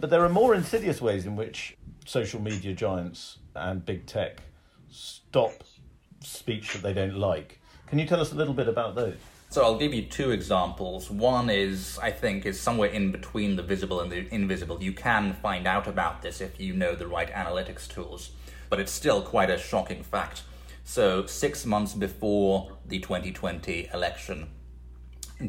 But 0.00 0.10
there 0.10 0.24
are 0.24 0.28
more 0.28 0.54
insidious 0.54 1.00
ways 1.00 1.26
in 1.26 1.36
which 1.36 1.76
social 2.06 2.40
media 2.40 2.74
giants 2.74 3.38
and 3.54 3.84
big 3.84 4.06
tech 4.06 4.42
stop 4.90 5.64
speech 6.20 6.72
that 6.72 6.82
they 6.82 6.92
don't 6.92 7.16
like. 7.16 7.60
Can 7.88 7.98
you 7.98 8.06
tell 8.06 8.20
us 8.20 8.32
a 8.32 8.34
little 8.34 8.54
bit 8.54 8.68
about 8.68 8.94
those? 8.94 9.16
So 9.50 9.62
I'll 9.62 9.76
give 9.76 9.92
you 9.92 10.02
two 10.02 10.30
examples. 10.30 11.10
One 11.10 11.50
is, 11.50 11.98
I 11.98 12.10
think, 12.10 12.46
is 12.46 12.58
somewhere 12.58 12.88
in 12.88 13.12
between 13.12 13.56
the 13.56 13.62
visible 13.62 14.00
and 14.00 14.10
the 14.10 14.26
invisible. 14.34 14.82
You 14.82 14.94
can 14.94 15.34
find 15.34 15.66
out 15.66 15.86
about 15.86 16.22
this 16.22 16.40
if 16.40 16.58
you 16.58 16.72
know 16.72 16.94
the 16.94 17.06
right 17.06 17.30
analytics 17.30 17.86
tools, 17.86 18.30
but 18.72 18.80
it's 18.80 18.90
still 18.90 19.20
quite 19.20 19.50
a 19.50 19.58
shocking 19.58 20.02
fact. 20.02 20.44
So 20.82 21.26
six 21.26 21.66
months 21.66 21.92
before 21.92 22.72
the 22.86 23.00
2020 23.00 23.90
election, 23.92 24.48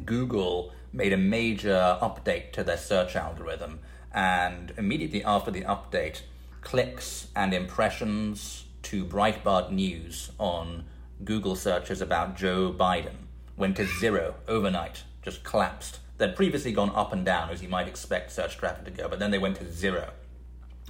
Google 0.03 0.73
made 0.91 1.13
a 1.13 1.17
major 1.17 1.97
update 2.01 2.51
to 2.51 2.65
their 2.65 2.75
search 2.75 3.15
algorithm, 3.15 3.79
and 4.13 4.73
immediately 4.77 5.23
after 5.23 5.51
the 5.51 5.61
update, 5.61 6.23
clicks 6.59 7.27
and 7.33 7.53
impressions 7.53 8.65
to 8.81 9.05
Breitbart 9.05 9.71
News 9.71 10.31
on 10.37 10.83
Google 11.23 11.55
searches 11.55 12.01
about 12.01 12.35
Joe 12.35 12.75
Biden 12.77 13.29
went 13.55 13.77
to 13.77 13.85
zero 13.85 14.35
overnight, 14.49 15.03
just 15.21 15.45
collapsed. 15.45 15.99
They'd 16.17 16.35
previously 16.35 16.73
gone 16.73 16.91
up 16.93 17.13
and 17.13 17.23
down, 17.23 17.51
as 17.51 17.63
you 17.63 17.69
might 17.69 17.87
expect 17.87 18.33
search 18.33 18.57
traffic 18.57 18.83
to 18.83 18.91
go, 18.91 19.07
but 19.07 19.19
then 19.19 19.31
they 19.31 19.39
went 19.39 19.55
to 19.59 19.71
zero. 19.71 20.11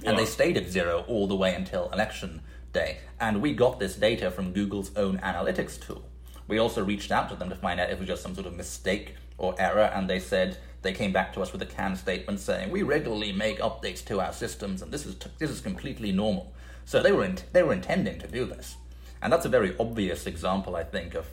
And 0.06 0.18
they 0.18 0.26
stayed 0.26 0.56
at 0.56 0.68
zero 0.68 1.04
all 1.08 1.26
the 1.26 1.36
way 1.36 1.54
until 1.54 1.88
election 1.90 2.42
day. 2.72 2.98
And 3.20 3.40
we 3.40 3.52
got 3.54 3.78
this 3.78 3.96
data 3.96 4.30
from 4.30 4.52
Google's 4.52 4.94
own 4.96 5.18
analytics 5.18 5.80
tool. 5.80 6.04
We 6.46 6.58
also 6.58 6.84
reached 6.84 7.10
out 7.10 7.30
to 7.30 7.36
them 7.36 7.48
to 7.48 7.56
find 7.56 7.80
out 7.80 7.88
if 7.88 7.94
it 7.94 8.00
was 8.00 8.08
just 8.08 8.22
some 8.22 8.34
sort 8.34 8.46
of 8.46 8.54
mistake 8.54 9.14
or 9.38 9.54
error, 9.58 9.90
and 9.94 10.08
they 10.08 10.20
said 10.20 10.58
they 10.82 10.92
came 10.92 11.12
back 11.12 11.32
to 11.32 11.40
us 11.40 11.52
with 11.52 11.62
a 11.62 11.66
canned 11.66 11.98
statement 11.98 12.38
saying 12.40 12.70
we 12.70 12.82
regularly 12.82 13.32
make 13.32 13.58
updates 13.58 14.04
to 14.04 14.20
our 14.20 14.32
systems, 14.32 14.82
and 14.82 14.92
this 14.92 15.06
is 15.06 15.14
t- 15.14 15.30
this 15.38 15.50
is 15.50 15.60
completely 15.60 16.12
normal. 16.12 16.52
So 16.84 17.02
they 17.02 17.12
were 17.12 17.24
in- 17.24 17.38
they 17.52 17.62
were 17.62 17.72
intending 17.72 18.18
to 18.18 18.28
do 18.28 18.44
this, 18.44 18.76
and 19.22 19.32
that's 19.32 19.46
a 19.46 19.48
very 19.48 19.74
obvious 19.78 20.26
example, 20.26 20.76
I 20.76 20.84
think, 20.84 21.14
of 21.14 21.26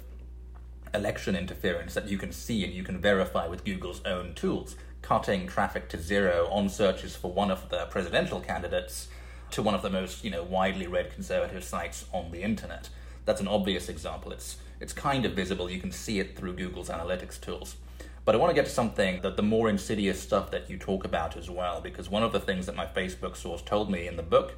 election 0.93 1.35
interference 1.35 1.93
that 1.93 2.07
you 2.07 2.17
can 2.17 2.31
see 2.31 2.63
and 2.63 2.73
you 2.73 2.83
can 2.83 2.99
verify 2.99 3.47
with 3.47 3.65
Google's 3.65 4.01
own 4.05 4.33
tools, 4.33 4.75
cutting 5.01 5.47
traffic 5.47 5.89
to 5.89 5.97
zero 5.97 6.47
on 6.51 6.69
searches 6.69 7.15
for 7.15 7.31
one 7.31 7.51
of 7.51 7.69
the 7.69 7.85
presidential 7.87 8.39
candidates 8.39 9.07
to 9.51 9.61
one 9.61 9.75
of 9.75 9.81
the 9.81 9.89
most 9.89 10.23
you 10.23 10.31
know 10.31 10.43
widely 10.43 10.87
read 10.87 11.13
conservative 11.13 11.63
sites 11.63 12.05
on 12.13 12.31
the 12.31 12.43
internet. 12.43 12.89
That's 13.25 13.41
an 13.41 13.47
obvious 13.47 13.89
example. 13.89 14.31
It's 14.31 14.57
it's 14.79 14.93
kind 14.93 15.25
of 15.25 15.33
visible. 15.33 15.69
You 15.69 15.79
can 15.79 15.91
see 15.91 16.19
it 16.19 16.35
through 16.35 16.53
Google's 16.53 16.89
analytics 16.89 17.39
tools. 17.39 17.75
But 18.23 18.35
I 18.35 18.37
want 18.37 18.51
to 18.51 18.55
get 18.55 18.65
to 18.65 18.71
something 18.71 19.21
that 19.21 19.35
the 19.35 19.43
more 19.43 19.67
insidious 19.67 20.21
stuff 20.21 20.51
that 20.51 20.69
you 20.69 20.77
talk 20.77 21.05
about 21.05 21.35
as 21.35 21.49
well, 21.49 21.81
because 21.81 22.09
one 22.09 22.23
of 22.23 22.31
the 22.31 22.39
things 22.39 22.67
that 22.67 22.75
my 22.75 22.85
Facebook 22.85 23.35
source 23.35 23.61
told 23.61 23.89
me 23.89 24.07
in 24.07 24.15
the 24.15 24.23
book 24.23 24.53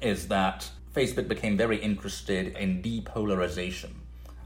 is 0.00 0.28
that 0.28 0.70
Facebook 0.94 1.28
became 1.28 1.56
very 1.56 1.76
interested 1.76 2.56
in 2.56 2.82
depolarization 2.82 3.90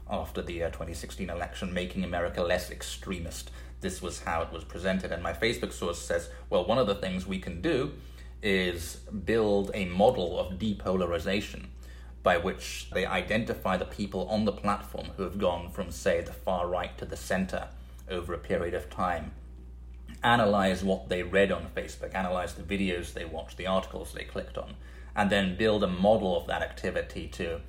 after 0.09 0.41
the 0.41 0.63
uh, 0.63 0.67
2016 0.67 1.29
election, 1.29 1.73
making 1.73 2.03
America 2.03 2.43
less 2.43 2.69
extremist. 2.69 3.49
This 3.81 4.01
was 4.01 4.21
how 4.21 4.41
it 4.43 4.51
was 4.51 4.63
presented. 4.63 5.11
And 5.11 5.21
my 5.21 5.33
Facebook 5.33 5.73
source 5.73 5.99
says, 5.99 6.29
well, 6.49 6.65
one 6.65 6.77
of 6.77 6.87
the 6.87 6.95
things 6.95 7.27
we 7.27 7.39
can 7.39 7.61
do 7.61 7.91
is 8.41 8.97
build 9.25 9.71
a 9.73 9.85
model 9.85 10.39
of 10.39 10.57
depolarization 10.57 11.67
by 12.23 12.37
which 12.37 12.89
they 12.93 13.05
identify 13.05 13.77
the 13.77 13.85
people 13.85 14.27
on 14.29 14.45
the 14.45 14.51
platform 14.51 15.07
who 15.17 15.23
have 15.23 15.39
gone 15.39 15.69
from, 15.69 15.91
say, 15.91 16.21
the 16.21 16.33
far 16.33 16.67
right 16.67 16.97
to 16.97 17.05
the 17.05 17.17
center 17.17 17.69
over 18.09 18.33
a 18.33 18.37
period 18.37 18.73
of 18.73 18.89
time, 18.89 19.31
analyze 20.23 20.83
what 20.83 21.09
they 21.09 21.23
read 21.23 21.51
on 21.51 21.67
Facebook, 21.75 22.13
analyze 22.13 22.53
the 22.53 22.61
videos 22.61 23.13
they 23.13 23.25
watched, 23.25 23.57
the 23.57 23.65
articles 23.65 24.13
they 24.13 24.23
clicked 24.23 24.57
on, 24.57 24.75
and 25.15 25.29
then 25.29 25.57
build 25.57 25.83
a 25.83 25.87
model 25.87 26.37
of 26.39 26.47
that 26.47 26.61
activity 26.61 27.27
to 27.27 27.59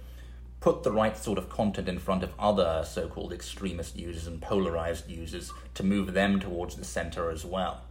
put 0.63 0.85
the 0.85 0.93
right 0.93 1.19
sort 1.19 1.39
of 1.39 1.51
content 1.51 1.89
in 1.89 1.99
front 1.99 2.23
of 2.23 2.33
other 2.39 2.85
so 2.87 3.09
called 3.09 3.33
extremist 3.33 3.97
users 3.97 4.29
and 4.29 4.41
polarized 4.41 5.11
users 5.11 5.53
to 5.75 5.83
move 5.83 6.15
them 6.15 6.39
towards 6.39 6.77
the 6.77 6.85
center 6.85 7.31
as 7.31 7.45
well. 7.45 7.83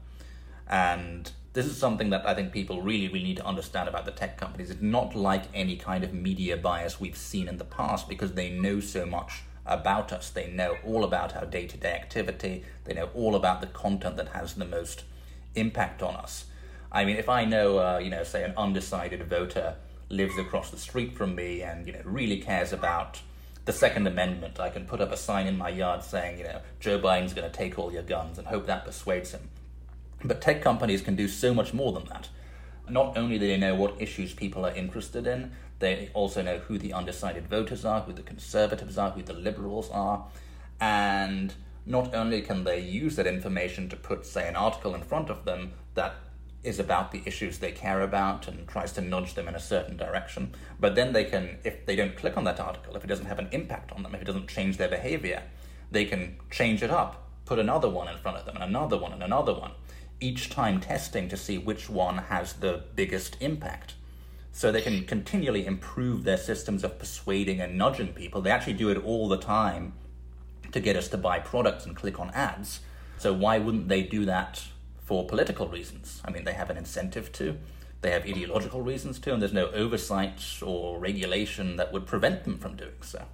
And 0.70 1.30
this 1.52 1.66
is 1.66 1.76
something 1.76 2.12
that 2.12 2.26
I 2.26 2.34
think 2.34 2.54
people 2.54 2.82
really, 2.82 3.10
really 3.10 3.26
need 3.26 3.38
to 3.38 3.46
understand 3.46 3.90
about 3.90 4.06
the 4.06 4.12
tech 4.12 4.38
companies. 4.38 4.72
It's 4.72 4.82
not 4.82 5.14
like 5.14 5.44
any 5.54 5.76
kind 5.76 6.06
of 6.06 6.14
media 6.14 6.56
bias 6.56 6.98
we've 6.98 7.18
seen 7.18 7.50
in 7.50 7.58
the 7.58 7.66
past 7.66 8.08
because 8.08 8.34
they 8.34 8.50
know 8.50 8.80
so 8.80 9.06
much 9.06 9.44
about 9.66 10.14
us. 10.14 10.30
They 10.30 10.50
know 10.50 10.78
all 10.86 11.04
about 11.04 11.36
our 11.36 11.46
day 11.46 11.68
to 11.68 11.78
day 11.78 11.92
activity, 11.92 12.64
they 12.86 12.94
know 12.94 13.10
all 13.14 13.36
about 13.36 13.60
the 13.60 13.68
content 13.68 14.16
that 14.16 14.30
has 14.30 14.54
the 14.54 14.66
most 14.66 15.04
impact 15.56 16.02
on 16.02 16.16
us. 16.16 16.46
I 16.90 17.04
mean, 17.04 17.18
if 17.18 17.28
I 17.28 17.44
know, 17.44 17.80
uh, 17.80 17.98
you 17.98 18.10
know, 18.10 18.24
say 18.24 18.46
an 18.46 18.54
undecided 18.56 19.30
voter 19.30 19.76
lives 20.12 20.38
across 20.38 20.70
the 20.70 20.78
street 20.78 21.16
from 21.16 21.36
me 21.36 21.62
and 21.62 21.88
you 21.88 21.94
know 21.94 22.02
really 22.04 22.40
cares 22.40 22.74
about 22.74 23.22
the 23.66 23.74
Second 23.74 24.08
Amendment, 24.08 24.60
I 24.60 24.70
can 24.70 24.86
put 24.86 25.02
up 25.02 25.12
a 25.12 25.18
sign 25.18 25.46
in 25.46 25.58
my 25.58 25.70
yard 25.70 26.04
saying, 26.04 26.40
you 26.40 26.46
know, 26.46 26.62
Joe 26.80 27.00
Biden's 27.00 27.34
going 27.34 27.50
to 27.50 27.56
take 27.56 27.78
all 27.78 27.94
your 27.94 28.02
guns 28.02 28.40
and 28.40 28.48
hope 28.48 28.66
that 28.66 28.86
persuades 28.86 29.32
him. 29.32 29.50
But 30.24 30.42
tech 30.42 30.62
companies 30.62 31.02
can 31.02 31.16
do 31.16 31.28
so 31.28 31.54
much 31.54 31.74
more 31.74 31.92
than 31.92 32.06
that. 32.06 32.30
Not 32.90 33.18
only 33.18 33.38
do 33.38 33.48
they 33.48 33.58
know 33.58 33.76
what 33.76 34.02
issues 34.02 34.34
people 34.34 34.66
are 34.66 34.74
interested 34.74 35.28
in, 35.28 35.52
they 35.80 36.10
also 36.14 36.42
know 36.42 36.58
who 36.60 36.78
the 36.78 36.94
undecided 36.94 37.48
voters 37.48 37.86
are, 37.86 38.02
who 38.02 38.14
the 38.14 38.22
conservatives 38.24 38.98
are, 38.98 39.12
who 39.12 39.22
the 39.22 39.34
liberals 39.34 39.90
are, 39.92 40.26
and 40.80 41.54
not 41.86 42.14
only 42.14 42.42
can 42.42 42.64
they 42.64 42.80
use 42.80 43.16
that 43.16 43.28
information 43.28 43.90
to 43.90 43.96
put, 43.96 44.26
say, 44.26 44.48
an 44.48 44.56
article 44.56 44.94
in 44.96 45.02
front 45.02 45.30
of 45.30 45.46
them 45.46 45.74
that 45.96 46.16
is 46.64 46.80
about 46.80 47.12
the 47.12 47.24
issues 47.26 47.58
they 47.58 47.72
care 47.72 48.02
about 48.02 48.48
and 48.48 48.68
tries 48.68 48.92
to 48.94 49.02
nudge 49.02 49.34
them 49.34 49.48
in 49.48 49.56
a 49.56 49.60
certain 49.60 49.98
direction. 49.98 50.54
But 50.80 50.96
then 50.96 51.14
they 51.14 51.26
can, 51.26 51.58
if 51.64 51.86
they 51.86 51.96
don't 51.96 52.16
click 52.16 52.38
on 52.38 52.44
that 52.44 52.60
article, 52.60 52.96
if 52.96 53.04
it 53.04 53.08
doesn't 53.08 53.26
have 53.26 53.40
an 53.40 53.50
impact 53.52 53.92
on 53.92 54.04
them, 54.04 54.14
if 54.14 54.22
it 54.22 54.26
doesn't 54.26 54.48
change 54.48 54.78
their 54.78 54.90
behavior, 54.90 55.44
they 55.90 56.06
can 56.06 56.38
change 56.52 56.84
it 56.84 56.92
up, 56.92 57.28
put 57.46 57.60
another 57.60 57.90
one 57.90 58.08
in 58.08 58.18
front 58.18 58.38
of 58.38 58.46
them, 58.46 58.56
and 58.56 58.64
another 58.64 58.98
one, 58.98 59.12
and 59.12 59.24
another 59.24 59.54
one, 59.54 59.72
each 60.20 60.50
time 60.50 60.80
testing 60.80 61.28
to 61.30 61.38
see 61.38 61.58
which 61.58 61.90
one 61.90 62.18
has 62.18 62.54
the 62.54 62.84
biggest 62.96 63.38
impact. 63.40 63.96
So 64.52 64.72
they 64.72 64.82
can 64.82 65.06
continually 65.06 65.66
improve 65.66 66.24
their 66.24 66.38
systems 66.38 66.84
of 66.84 67.00
persuading 67.00 67.60
and 67.60 67.78
nudging 67.78 68.10
people. 68.14 68.42
They 68.42 68.52
actually 68.52 68.74
do 68.74 68.90
it 68.90 69.04
all 69.04 69.28
the 69.28 69.38
time 69.38 69.94
to 70.72 70.80
get 70.80 70.96
us 70.96 71.08
to 71.10 71.18
buy 71.18 71.40
products 71.40 71.86
and 71.86 71.96
click 71.96 72.20
on 72.20 72.30
ads. 72.32 72.82
So 73.18 73.34
why 73.34 73.58
wouldn't 73.58 73.88
they 73.88 74.04
do 74.04 74.26
that 74.26 74.66
for 75.12 75.26
political 75.26 75.68
reasons. 75.68 76.22
I 76.24 76.32
mean, 76.32 76.46
they 76.46 76.54
have 76.54 76.70
an 76.70 76.78
incentive 76.78 77.34
to, 77.34 77.58
they 78.00 78.12
have 78.12 78.24
ideological 78.24 78.82
reasons 78.82 79.20
to, 79.20 79.34
and 79.34 79.42
there's 79.42 79.52
no 79.52 79.70
oversight 79.72 80.42
or 80.62 81.00
regulation 81.00 81.76
that 81.76 81.92
would 81.92 82.08
prevent 82.08 82.46
them 82.46 82.58
from 82.58 82.78
doing 82.78 83.02
so. 83.02 83.26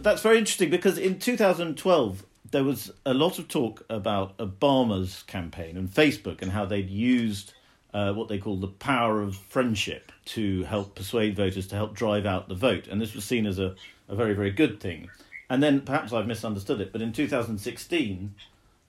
That's 0.00 0.22
very 0.22 0.38
interesting 0.38 0.70
because 0.70 0.96
in 0.96 1.18
2012, 1.18 2.24
there 2.52 2.64
was 2.64 2.90
a 3.04 3.12
lot 3.12 3.38
of 3.38 3.48
talk 3.48 3.84
about 3.90 4.38
Obama's 4.38 5.24
campaign 5.24 5.76
and 5.76 5.90
Facebook 5.90 6.40
and 6.40 6.52
how 6.52 6.64
they'd 6.64 6.88
used 6.88 7.52
uh, 7.92 8.14
what 8.14 8.28
they 8.28 8.38
call 8.38 8.56
the 8.56 8.68
power 8.68 9.20
of 9.20 9.36
friendship 9.36 10.12
to 10.24 10.62
help 10.62 10.94
persuade 10.94 11.36
voters 11.36 11.66
to 11.66 11.76
help 11.76 11.94
drive 11.94 12.24
out 12.24 12.48
the 12.48 12.54
vote. 12.54 12.86
And 12.86 12.98
this 12.98 13.14
was 13.14 13.26
seen 13.26 13.44
as 13.44 13.58
a, 13.58 13.74
a 14.08 14.16
very, 14.16 14.32
very 14.32 14.52
good 14.52 14.80
thing. 14.80 15.10
And 15.50 15.62
then 15.62 15.82
perhaps 15.82 16.14
I've 16.14 16.26
misunderstood 16.26 16.80
it, 16.80 16.92
but 16.92 17.02
in 17.02 17.12
2016, 17.12 18.34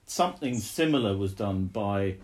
something 0.05 0.59
similar 0.59 1.17
was 1.17 1.33
done 1.33 1.65
by 1.65 2.15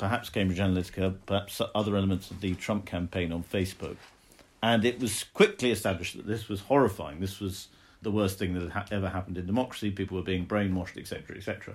perhaps 0.00 0.30
Cambridge 0.30 0.58
Analytica, 0.58 1.14
perhaps 1.26 1.60
other 1.74 1.94
elements 1.94 2.30
of 2.30 2.40
the 2.40 2.54
Trump 2.54 2.86
campaign 2.86 3.30
on 3.32 3.44
Facebook. 3.44 3.96
And 4.62 4.84
it 4.84 4.98
was 4.98 5.24
quickly 5.34 5.70
established 5.70 6.16
that 6.16 6.26
this 6.26 6.48
was 6.48 6.62
horrifying. 6.62 7.20
This 7.20 7.38
was 7.38 7.68
the 8.00 8.10
worst 8.10 8.38
thing 8.38 8.54
that 8.54 8.70
had 8.70 8.92
ever 8.92 9.10
happened 9.10 9.36
in 9.36 9.46
democracy. 9.46 9.90
People 9.90 10.16
were 10.16 10.24
being 10.24 10.46
brainwashed, 10.46 10.98
etc., 10.98 11.36
etc. 11.36 11.74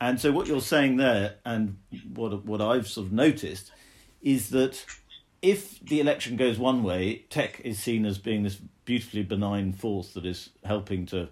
And 0.00 0.20
so, 0.20 0.30
what 0.30 0.46
you're 0.46 0.60
saying 0.60 0.96
there, 0.96 1.34
and 1.44 1.78
what 2.14 2.44
what 2.44 2.60
I've 2.60 2.86
sort 2.86 3.08
of 3.08 3.12
noticed, 3.12 3.72
is 4.22 4.50
that 4.50 4.84
if 5.42 5.80
the 5.80 6.00
election 6.00 6.36
goes 6.36 6.58
one 6.58 6.84
way, 6.84 7.24
tech 7.28 7.60
is 7.64 7.80
seen 7.80 8.06
as 8.06 8.18
being 8.18 8.44
this 8.44 8.58
beautifully 8.84 9.24
benign 9.24 9.72
force 9.72 10.12
that 10.14 10.24
is 10.24 10.50
helping 10.64 11.06
to 11.06 11.28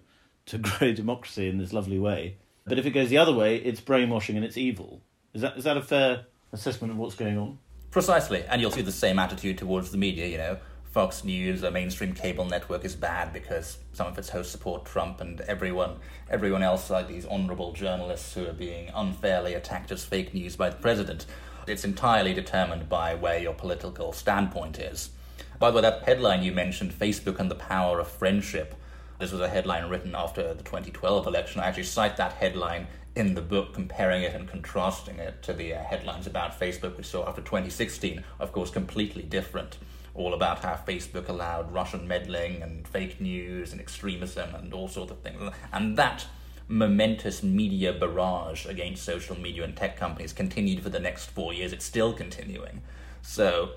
to 0.47 0.59
grow 0.69 0.93
democracy 0.93 1.49
in 1.49 1.59
this 1.59 1.73
lovely 1.73 2.01
way. 2.01 2.37
But 2.65 2.81
if 2.81 2.87
it 2.87 2.91
goes 2.91 3.11
the 3.11 3.19
other 3.19 3.33
way, 3.33 3.57
it's 3.57 3.81
brainwashing 3.81 4.35
and 4.35 4.45
it's 4.45 4.57
evil. 4.57 5.01
Is 5.37 5.43
that 5.43 5.59
is 5.59 5.65
that 5.65 5.77
a 5.77 5.83
fair 5.83 6.25
assessment 6.51 6.93
of 6.95 6.97
what's 6.97 7.15
going 7.15 7.37
on? 7.37 7.59
Precisely, 7.91 8.43
and 8.45 8.59
you'll 8.59 8.71
see 8.71 8.81
the 8.81 8.91
same 8.91 9.19
attitude 9.19 9.59
towards 9.59 9.91
the 9.91 9.99
media. 9.99 10.27
You 10.27 10.39
know, 10.39 10.59
Fox 10.93 11.25
News, 11.25 11.63
a 11.63 11.71
mainstream 11.71 12.15
cable 12.15 12.47
network, 12.47 12.87
is 12.87 12.97
bad 12.97 13.35
because 13.35 13.77
some 13.93 14.07
of 14.07 14.17
its 14.17 14.31
hosts 14.31 14.51
support 14.51 14.87
Trump, 14.87 15.21
and 15.21 15.43
everyone 15.43 15.97
everyone 16.31 16.63
else, 16.63 16.89
like 16.89 17.07
these 17.07 17.27
honourable 17.27 17.75
journalists 17.75 18.33
who 18.33 18.47
are 18.47 18.55
being 18.55 18.91
unfairly 18.95 19.53
attacked 19.53 19.93
as 19.93 20.07
fake 20.07 20.33
news 20.33 20.57
by 20.57 20.71
the 20.71 20.77
president. 20.77 21.27
It's 21.67 21.85
entirely 21.85 22.33
determined 22.33 22.89
by 22.89 23.15
where 23.15 23.39
your 23.39 23.53
political 23.53 24.15
standpoint 24.15 24.79
is. 24.79 25.11
By 25.59 25.71
the 25.71 25.77
way, 25.77 25.83
that 25.83 26.05
headline 26.05 26.45
you 26.45 26.53
mentioned, 26.53 26.93
Facebook 26.93 27.39
and 27.41 27.51
the 27.51 27.57
Power 27.57 28.01
of 28.01 28.09
Friendship, 28.09 28.75
this 29.19 29.33
was 29.33 29.43
a 29.43 29.51
headline 29.51 29.91
written 29.91 30.15
after 30.15 30.55
the 30.55 30.63
2012 30.63 31.27
election. 31.27 31.61
I 31.61 31.67
actually 31.67 31.83
cite 31.83 32.17
that 32.17 32.33
headline 32.33 32.87
in 33.17 33.35
the 33.35 33.41
book, 33.41 33.73
comparing 33.73 34.23
it 34.23 34.35
and 34.35 34.47
contrasting 34.47 35.19
it 35.19 35.43
to 35.43 35.55
the 35.55 35.75
uh, 35.75 35.83
headlines 35.83 36.27
about 36.27 36.61
Facebook 36.61 36.99
we 36.99 37.03
saw 37.03 37.27
after 37.27 37.41
2016, 37.41 38.23
of 38.39 38.53
course, 38.53 38.71
completely 38.71 39.23
different. 39.23 39.79
All 40.15 40.35
about 40.35 40.63
how 40.63 40.79
Facebook 40.87 41.29
allowed 41.29 41.73
Russian 41.73 42.07
meddling 42.07 42.63
and 42.63 42.87
fake 42.87 43.21
news 43.21 43.73
and 43.73 43.81
extremism 43.81 44.55
and 44.55 44.73
all 44.73 44.89
sorts 44.89 45.11
of 45.11 45.21
things. 45.21 45.51
And 45.73 45.97
that 45.97 46.27
momentous 46.69 47.43
media 47.43 47.93
barrage 47.93 48.67
against 48.67 49.03
social 49.03 49.39
media 49.39 49.65
and 49.65 49.77
tech 49.77 49.97
companies 49.97 50.33
continued 50.33 50.83
for 50.83 50.91
the 50.91 51.01
next 51.01 51.27
four 51.31 51.55
years. 51.55 51.73
It's 51.73 51.85
still 51.85 52.13
continuing. 52.13 52.83
So 53.23 53.71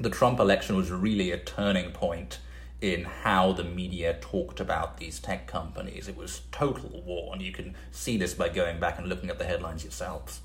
the 0.00 0.10
Trump 0.10 0.40
election 0.40 0.74
was 0.76 0.90
really 0.90 1.30
a 1.30 1.38
turning 1.38 1.92
point 1.92 2.38
in 2.84 3.04
how 3.04 3.50
the 3.50 3.64
media 3.64 4.18
talked 4.20 4.60
about 4.60 4.98
these 4.98 5.18
tech 5.18 5.46
companies. 5.46 6.06
It 6.06 6.18
was 6.18 6.42
total 6.52 7.02
war, 7.02 7.32
and 7.32 7.40
you 7.40 7.50
can 7.50 7.74
see 7.90 8.18
this 8.18 8.34
by 8.34 8.50
going 8.50 8.78
back 8.78 8.98
and 8.98 9.08
looking 9.08 9.30
at 9.30 9.38
the 9.38 9.46
headlines 9.46 9.84
yourselves. 9.84 10.42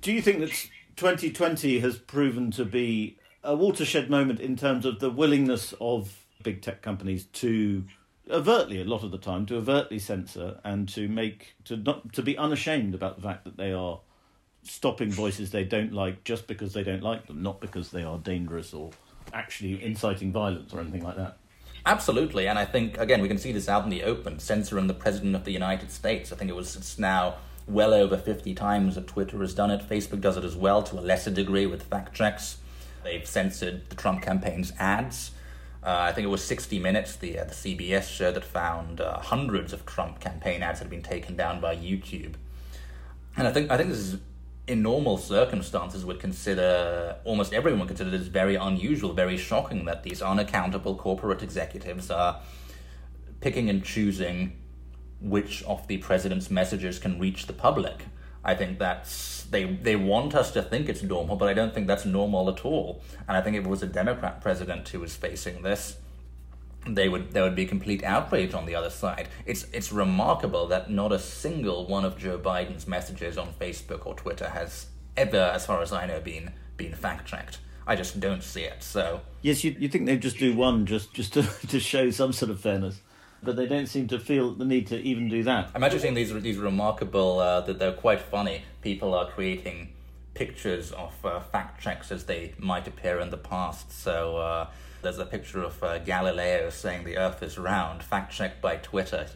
Do 0.00 0.12
you 0.12 0.20
think 0.20 0.40
that 0.40 0.50
2020 0.96 1.78
has 1.78 1.96
proven 1.96 2.50
to 2.52 2.64
be 2.64 3.18
a 3.44 3.54
watershed 3.54 4.10
moment 4.10 4.40
in 4.40 4.56
terms 4.56 4.84
of 4.84 4.98
the 4.98 5.10
willingness 5.10 5.72
of 5.80 6.24
big 6.42 6.60
tech 6.60 6.82
companies 6.82 7.26
to 7.26 7.84
overtly 8.28 8.80
a 8.80 8.84
lot 8.84 9.04
of 9.04 9.12
the 9.12 9.18
time 9.18 9.46
to 9.46 9.56
overtly 9.56 10.00
censor 10.00 10.58
and 10.64 10.88
to 10.88 11.08
make 11.08 11.54
to 11.64 11.76
not 11.76 12.12
to 12.12 12.22
be 12.22 12.36
unashamed 12.36 12.94
about 12.94 13.16
the 13.16 13.22
fact 13.22 13.44
that 13.44 13.56
they 13.56 13.72
are 13.72 14.00
stopping 14.62 15.10
voices 15.10 15.50
they 15.50 15.64
don't 15.64 15.92
like 15.92 16.24
just 16.24 16.48
because 16.48 16.72
they 16.72 16.82
don't 16.82 17.02
like 17.02 17.26
them, 17.28 17.42
not 17.42 17.60
because 17.60 17.90
they 17.90 18.02
are 18.02 18.18
dangerous 18.18 18.74
or 18.74 18.90
actually 19.32 19.82
inciting 19.84 20.32
violence 20.32 20.74
or 20.74 20.80
anything 20.80 21.04
like 21.04 21.16
that. 21.16 21.36
Absolutely, 21.86 22.46
and 22.46 22.58
I 22.58 22.64
think 22.64 22.98
again 22.98 23.22
we 23.22 23.28
can 23.28 23.38
see 23.38 23.52
this 23.52 23.68
out 23.68 23.84
in 23.84 23.90
the 23.90 24.02
open, 24.02 24.38
censoring 24.38 24.86
the 24.86 24.94
president 24.94 25.34
of 25.34 25.44
the 25.44 25.52
United 25.52 25.90
States. 25.90 26.32
I 26.32 26.36
think 26.36 26.50
it 26.50 26.56
was 26.56 26.76
it's 26.76 26.98
now 26.98 27.36
well 27.66 27.94
over 27.94 28.16
fifty 28.16 28.54
times 28.54 28.96
that 28.96 29.06
Twitter 29.06 29.38
has 29.40 29.54
done 29.54 29.70
it. 29.70 29.88
Facebook 29.88 30.20
does 30.20 30.36
it 30.36 30.44
as 30.44 30.56
well 30.56 30.82
to 30.82 30.98
a 30.98 31.00
lesser 31.00 31.30
degree 31.30 31.66
with 31.66 31.82
fact 31.84 32.14
checks. 32.14 32.58
They've 33.02 33.26
censored 33.26 33.88
the 33.88 33.96
Trump 33.96 34.22
campaign's 34.22 34.72
ads. 34.78 35.32
Uh, 35.82 35.96
I 36.00 36.12
think 36.12 36.26
it 36.26 36.28
was 36.28 36.44
60 36.44 36.78
Minutes, 36.78 37.16
the 37.16 37.38
uh, 37.38 37.44
the 37.44 37.54
CBS 37.54 38.08
show 38.08 38.30
that 38.30 38.44
found 38.44 39.00
uh, 39.00 39.18
hundreds 39.18 39.72
of 39.72 39.86
Trump 39.86 40.20
campaign 40.20 40.62
ads 40.62 40.80
had 40.80 40.90
been 40.90 41.02
taken 41.02 41.36
down 41.36 41.60
by 41.60 41.74
YouTube. 41.74 42.34
And 43.36 43.48
I 43.48 43.52
think 43.52 43.70
I 43.70 43.78
think 43.78 43.88
this 43.88 43.98
is 43.98 44.18
in 44.70 44.82
normal 44.82 45.18
circumstances 45.18 46.04
would 46.04 46.20
consider 46.20 47.16
almost 47.24 47.52
everyone 47.52 47.80
would 47.80 47.88
consider 47.88 48.10
this 48.10 48.28
very 48.28 48.54
unusual, 48.54 49.12
very 49.12 49.36
shocking 49.36 49.84
that 49.84 50.04
these 50.04 50.22
unaccountable 50.22 50.94
corporate 50.94 51.42
executives 51.42 52.10
are 52.10 52.40
picking 53.40 53.68
and 53.68 53.84
choosing 53.84 54.56
which 55.20 55.62
of 55.64 55.86
the 55.88 55.98
president's 55.98 56.50
messages 56.50 56.98
can 57.00 57.18
reach 57.18 57.46
the 57.46 57.52
public. 57.52 58.04
I 58.44 58.54
think 58.54 58.78
that's 58.78 59.42
they 59.50 59.64
they 59.64 59.96
want 59.96 60.34
us 60.34 60.52
to 60.52 60.62
think 60.62 60.88
it's 60.88 61.02
normal, 61.02 61.36
but 61.36 61.48
I 61.48 61.54
don't 61.54 61.74
think 61.74 61.86
that's 61.88 62.04
normal 62.04 62.48
at 62.48 62.64
all. 62.64 63.02
And 63.26 63.36
I 63.36 63.40
think 63.42 63.56
if 63.56 63.64
it 63.64 63.68
was 63.68 63.82
a 63.82 63.86
Democrat 63.86 64.40
president 64.40 64.88
who 64.88 65.00
was 65.00 65.16
facing 65.16 65.62
this, 65.62 65.96
they 66.86 67.08
would 67.08 67.32
there 67.32 67.42
would 67.42 67.54
be 67.54 67.66
complete 67.66 68.02
outrage 68.04 68.54
on 68.54 68.66
the 68.66 68.74
other 68.74 68.90
side. 68.90 69.28
It's 69.46 69.66
it's 69.72 69.92
remarkable 69.92 70.66
that 70.68 70.90
not 70.90 71.12
a 71.12 71.18
single 71.18 71.86
one 71.86 72.04
of 72.04 72.18
Joe 72.18 72.38
Biden's 72.38 72.86
messages 72.86 73.36
on 73.36 73.52
Facebook 73.60 74.06
or 74.06 74.14
Twitter 74.14 74.48
has 74.48 74.86
ever, 75.16 75.38
as 75.54 75.66
far 75.66 75.82
as 75.82 75.92
I 75.92 76.06
know, 76.06 76.20
been 76.20 76.52
been 76.76 76.94
fact 76.94 77.26
checked. 77.26 77.58
I 77.86 77.96
just 77.96 78.20
don't 78.20 78.42
see 78.42 78.62
it. 78.62 78.82
So 78.82 79.20
yes, 79.42 79.64
you 79.64 79.76
you 79.78 79.88
think 79.88 80.06
they'd 80.06 80.22
just 80.22 80.38
do 80.38 80.54
one 80.54 80.86
just 80.86 81.12
just 81.12 81.32
to 81.34 81.42
to 81.68 81.80
show 81.80 82.10
some 82.10 82.32
sort 82.32 82.50
of 82.50 82.60
fairness 82.60 83.00
but 83.42 83.56
they 83.56 83.66
don't 83.66 83.86
seem 83.86 84.06
to 84.08 84.18
feel 84.18 84.52
the 84.52 84.64
need 84.64 84.86
to 84.88 85.00
even 85.00 85.28
do 85.28 85.42
that. 85.44 85.70
I'm 85.74 85.82
actually 85.82 86.00
seeing 86.00 86.14
these 86.14 86.32
these 86.42 86.58
remarkable 86.58 87.38
uh, 87.38 87.60
that 87.62 87.78
they're 87.78 87.92
quite 87.92 88.20
funny. 88.20 88.62
People 88.82 89.14
are 89.14 89.26
creating 89.30 89.92
pictures 90.34 90.92
of 90.92 91.14
uh, 91.24 91.40
fact 91.40 91.82
checks 91.82 92.12
as 92.12 92.24
they 92.24 92.54
might 92.58 92.86
appear 92.86 93.20
in 93.20 93.30
the 93.30 93.36
past. 93.36 93.92
So 93.92 94.36
uh, 94.36 94.66
there's 95.02 95.18
a 95.18 95.26
picture 95.26 95.62
of 95.62 95.82
uh, 95.82 95.98
Galileo 95.98 96.70
saying 96.70 97.04
the 97.04 97.16
Earth 97.16 97.42
is 97.42 97.58
round, 97.58 98.02
fact 98.02 98.32
checked 98.32 98.60
by 98.60 98.76
Twitter. 98.76 99.26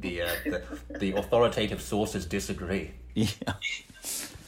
The, 0.00 0.22
uh, 0.22 0.28
the 0.44 0.62
the 0.98 1.12
authoritative 1.12 1.80
sources 1.80 2.26
disagree. 2.26 2.92
Yeah. 3.14 3.54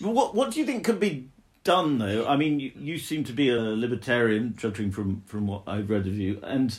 What 0.00 0.34
what 0.34 0.50
do 0.50 0.60
you 0.60 0.66
think 0.66 0.84
could 0.84 0.98
be 0.98 1.28
done 1.62 1.98
though? 1.98 2.26
I 2.26 2.36
mean, 2.36 2.60
you, 2.60 2.72
you 2.76 2.98
seem 2.98 3.24
to 3.24 3.32
be 3.32 3.48
a 3.50 3.60
libertarian, 3.60 4.54
judging 4.56 4.90
from 4.90 5.22
from 5.26 5.46
what 5.46 5.62
I've 5.66 5.88
read 5.90 6.06
of 6.06 6.14
you, 6.14 6.40
and 6.42 6.78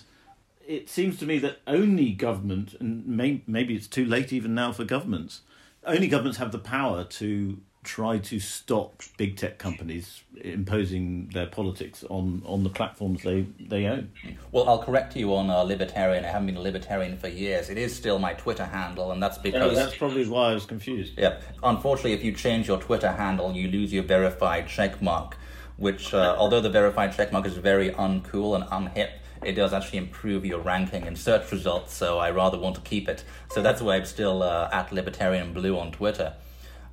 it 0.68 0.90
seems 0.90 1.18
to 1.20 1.26
me 1.26 1.40
that 1.40 1.60
only 1.68 2.12
government, 2.12 2.76
and 2.80 3.06
may, 3.06 3.42
maybe 3.48 3.76
it's 3.76 3.88
too 3.88 4.06
late 4.06 4.34
even 4.34 4.56
now 4.56 4.72
for 4.72 4.84
governments, 4.84 5.42
only 5.86 6.08
governments 6.08 6.40
have 6.40 6.52
the 6.52 6.60
power 6.60 7.04
to 7.04 7.60
try 7.86 8.18
to 8.18 8.40
stop 8.40 9.04
big 9.18 9.38
tech 9.38 9.58
companies 9.58 10.24
imposing 10.42 11.30
their 11.34 11.46
politics 11.46 12.04
on, 12.10 12.42
on 12.46 12.64
the 12.64 12.70
platforms 12.70 13.24
they, 13.24 13.46
they 13.60 13.86
own. 13.86 14.12
Well, 14.52 14.68
I'll 14.68 14.84
correct 14.84 15.16
you 15.16 15.34
on 15.36 15.50
uh, 15.50 15.62
libertarian. 15.62 16.26
I 16.26 16.30
haven't 16.30 16.48
been 16.48 16.58
a 16.58 16.62
libertarian 16.62 17.18
for 17.18 17.28
years. 17.28 17.70
It 17.70 17.78
is 17.78 17.96
still 17.96 18.20
my 18.20 18.34
Twitter 18.34 18.66
handle, 18.66 19.12
and 19.12 19.22
that's 19.22 19.38
because. 19.38 19.74
Yeah, 19.74 19.84
that's 19.86 19.98
probably 19.98 20.28
why 20.28 20.52
I 20.52 20.54
was 20.54 20.66
confused. 20.66 21.14
Yeah. 21.18 21.40
Unfortunately, 21.64 22.14
if 22.14 22.24
you 22.24 22.34
change 22.34 22.68
your 22.68 22.80
Twitter 22.80 23.12
handle, 23.12 23.54
you 23.54 23.68
lose 23.70 23.94
your 23.94 24.04
verified 24.04 24.68
checkmark, 24.68 25.34
which, 25.78 26.14
uh, 26.14 26.36
although 26.38 26.62
the 26.62 26.70
verified 26.70 27.14
checkmark 27.14 27.46
is 27.46 27.56
very 27.56 27.92
uncool 27.92 28.56
and 28.56 28.66
unhip, 28.66 29.12
it 29.44 29.54
does 29.54 29.74
actually 29.74 30.00
improve 30.00 30.44
your 30.46 30.60
ranking 30.60 31.06
in 31.06 31.16
search 31.16 31.52
results, 31.52 31.94
so 31.94 32.18
I 32.18 32.32
rather 32.32 32.58
want 32.58 32.76
to 32.76 32.82
keep 32.82 33.08
it. 33.08 33.24
So 33.52 33.62
that's 33.62 33.82
why 33.82 33.96
I'm 33.96 34.06
still 34.06 34.42
uh, 34.42 34.70
at 34.72 34.92
Libertarian 34.92 35.54
Blue 35.54 35.78
on 35.78 35.92
Twitter. 35.92 36.34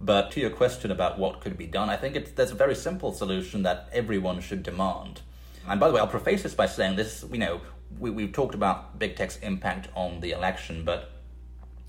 But 0.03 0.33
to 0.33 0.41
your 0.41 0.51
question 0.51 0.91
about 0.91 1.19
what 1.19 1.41
could 1.41 1.57
be 1.57 1.67
done, 1.67 1.88
I 1.88 1.97
think 1.97 2.17
it's, 2.17 2.33
there's 2.33 2.51
a 2.51 2.57
very 2.57 2.75
simple 2.75 3.12
solution 3.12 3.62
that 3.62 3.88
everyone 3.93 4.41
should 4.41 4.65
demand. 4.65 5.21
And 5.69 5.79
by 5.79 5.87
the 5.88 5.95
way, 5.95 6.01
I'll 6.01 6.09
preface 6.09 6.43
this 6.43 6.55
by 6.55 6.67
saying 6.67 6.97
this, 6.97 7.25
you 7.31 7.38
know, 7.38 7.61
we, 8.01 8.11
we've 8.11 8.33
talked 8.33 8.57
about 8.57 8.99
big 8.99 9.15
tech's 9.15 9.37
impact 9.38 9.88
on 9.95 10.21
the 10.21 10.33
election, 10.33 10.85
but 10.85 11.12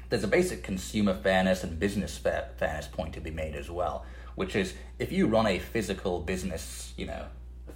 there's 0.09 0.23
a 0.23 0.27
basic 0.27 0.61
consumer 0.61 1.15
fairness 1.15 1.63
and 1.63 1.79
business 1.79 2.15
fair, 2.15 2.49
fairness 2.57 2.87
point 2.87 3.13
to 3.13 3.19
be 3.19 3.31
made 3.31 3.55
as 3.55 3.71
well, 3.71 4.05
which 4.35 4.55
is 4.55 4.75
if 4.99 5.11
you 5.11 5.25
run 5.25 5.47
a 5.47 5.57
physical 5.57 6.19
business, 6.19 6.93
you 6.95 7.07
know, 7.07 7.25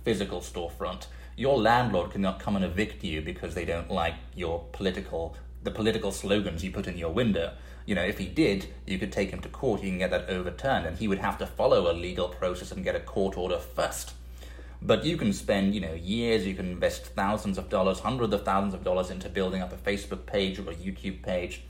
physical 0.04 0.40
storefront, 0.40 1.08
your 1.36 1.58
landlord 1.58 2.12
cannot 2.12 2.40
come 2.40 2.56
and 2.56 2.64
evict 2.64 3.04
you 3.04 3.22
because 3.24 3.56
they 3.56 3.66
don't 3.66 3.90
like 3.90 4.16
your 4.36 4.66
political 4.72 5.36
the 5.64 5.72
political 5.72 6.12
slogans 6.12 6.64
you 6.64 6.72
put 6.72 6.88
in 6.88 6.98
your 6.98 7.10
window. 7.12 7.52
You 7.88 7.96
know, 7.96 8.04
if 8.04 8.18
he 8.18 8.28
did, 8.28 8.68
you 8.86 9.00
could 9.00 9.14
take 9.14 9.32
him 9.32 9.40
to 9.40 9.48
court, 9.48 9.82
you 9.82 9.90
can 9.90 9.98
get 9.98 10.12
that 10.12 10.30
overturned, 10.30 10.86
and 10.86 10.98
he 10.98 11.08
would 11.08 11.20
have 11.20 11.38
to 11.38 11.48
follow 11.48 11.90
a 11.90 11.94
legal 11.94 12.28
process 12.28 12.74
and 12.74 12.84
get 12.84 12.98
a 12.98 13.00
court 13.00 13.38
order 13.38 13.58
first. 13.58 14.12
But 14.82 15.06
you 15.06 15.16
can 15.16 15.32
spend, 15.32 15.74
you 15.74 15.80
know, 15.80 15.94
years, 15.94 16.46
you 16.46 16.54
can 16.54 16.68
invest 16.68 17.06
thousands 17.06 17.58
of 17.58 17.70
dollars, 17.70 18.00
hundreds 18.00 18.34
of 18.34 18.44
thousands 18.44 18.74
of 18.74 18.84
dollars 18.84 19.10
into 19.10 19.30
building 19.30 19.62
up 19.62 19.72
a 19.72 19.78
Facebook 19.78 20.26
page 20.26 20.60
or 20.60 20.70
a 20.70 20.76
YouTube 20.76 21.24
page. 21.24 21.64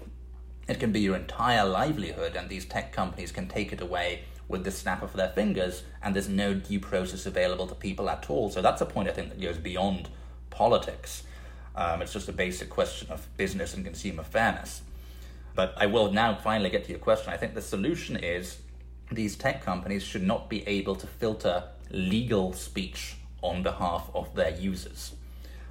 It 0.67 0.79
can 0.79 0.91
be 0.91 1.01
your 1.01 1.15
entire 1.15 1.63
livelihood, 1.63 2.35
and 2.35 2.49
these 2.49 2.65
tech 2.65 2.91
companies 2.91 3.31
can 3.31 3.47
take 3.47 3.71
it 3.71 3.79
away 3.79 4.23
with 4.47 4.63
the 4.63 4.71
snap 4.71 5.03
of 5.03 5.13
their 5.13 5.29
fingers, 5.29 5.83
and 6.01 6.15
there's 6.15 6.27
no 6.27 6.55
due 6.55 6.79
process 6.79 7.27
available 7.27 7.67
to 7.67 7.75
people 7.75 8.09
at 8.09 8.27
all. 8.27 8.49
So 8.49 8.63
that's 8.63 8.81
a 8.81 8.87
point 8.87 9.07
I 9.07 9.11
think 9.11 9.29
that 9.29 9.39
goes 9.39 9.59
beyond 9.59 10.09
politics. 10.49 11.21
Um, 11.75 12.01
it's 12.01 12.11
just 12.11 12.27
a 12.27 12.33
basic 12.33 12.71
question 12.71 13.11
of 13.11 13.27
business 13.37 13.75
and 13.75 13.85
consumer 13.85 14.23
fairness. 14.23 14.81
But 15.57 15.73
I 15.75 15.87
will 15.87 16.11
now 16.11 16.35
finally 16.35 16.69
get 16.69 16.83
to 16.83 16.91
your 16.91 16.99
question. 16.99 17.33
I 17.33 17.37
think 17.37 17.55
the 17.55 17.63
solution 17.63 18.15
is 18.15 18.59
these 19.11 19.35
tech 19.35 19.65
companies 19.65 20.03
should 20.03 20.21
not 20.21 20.51
be 20.51 20.65
able 20.67 20.95
to 20.95 21.07
filter 21.07 21.63
legal 21.89 22.53
speech 22.53 23.15
on 23.41 23.63
behalf 23.63 24.11
of 24.13 24.35
their 24.35 24.51
users. 24.51 25.13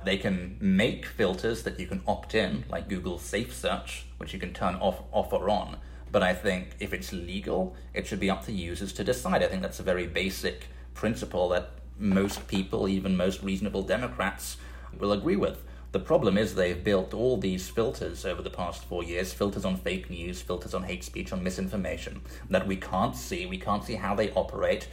They 0.04 0.16
can 0.16 0.56
make 0.60 1.06
filters 1.06 1.62
that 1.62 1.78
you 1.78 1.86
can 1.86 2.02
opt 2.04 2.34
in, 2.34 2.64
like 2.68 2.88
Google 2.88 3.20
Safe 3.20 3.54
Search, 3.54 4.06
which 4.18 4.32
you 4.32 4.40
can 4.40 4.52
turn 4.52 4.74
off, 4.74 5.02
off 5.12 5.32
or 5.32 5.48
on. 5.48 5.76
But 6.10 6.24
I 6.24 6.34
think 6.34 6.70
if 6.80 6.92
it's 6.92 7.12
legal, 7.12 7.76
it 7.94 8.08
should 8.08 8.20
be 8.20 8.30
up 8.30 8.44
to 8.46 8.52
users 8.52 8.92
to 8.94 9.04
decide. 9.04 9.44
I 9.44 9.46
think 9.46 9.62
that's 9.62 9.78
a 9.78 9.84
very 9.84 10.08
basic 10.08 10.66
principle 10.94 11.48
that 11.50 11.70
most 11.96 12.48
people, 12.48 12.88
even 12.88 13.16
most 13.16 13.40
reasonable 13.40 13.82
Democrats, 13.82 14.56
will 14.98 15.12
agree 15.12 15.36
with. 15.36 15.62
The 15.96 16.04
problem 16.04 16.36
is 16.36 16.54
they've 16.54 16.84
built 16.84 17.14
all 17.14 17.38
these 17.38 17.70
filters 17.70 18.26
over 18.26 18.42
the 18.42 18.50
past 18.50 18.84
four 18.84 19.02
years 19.02 19.32
filters 19.32 19.64
on 19.64 19.78
fake 19.78 20.10
news, 20.10 20.42
filters 20.42 20.74
on 20.74 20.82
hate 20.82 21.02
speech, 21.02 21.32
on 21.32 21.42
misinformation 21.42 22.20
that 22.50 22.66
we 22.66 22.76
can't 22.76 23.16
see. 23.16 23.46
We 23.46 23.56
can't 23.56 23.82
see 23.82 23.94
how 23.94 24.14
they 24.14 24.30
operate. 24.32 24.88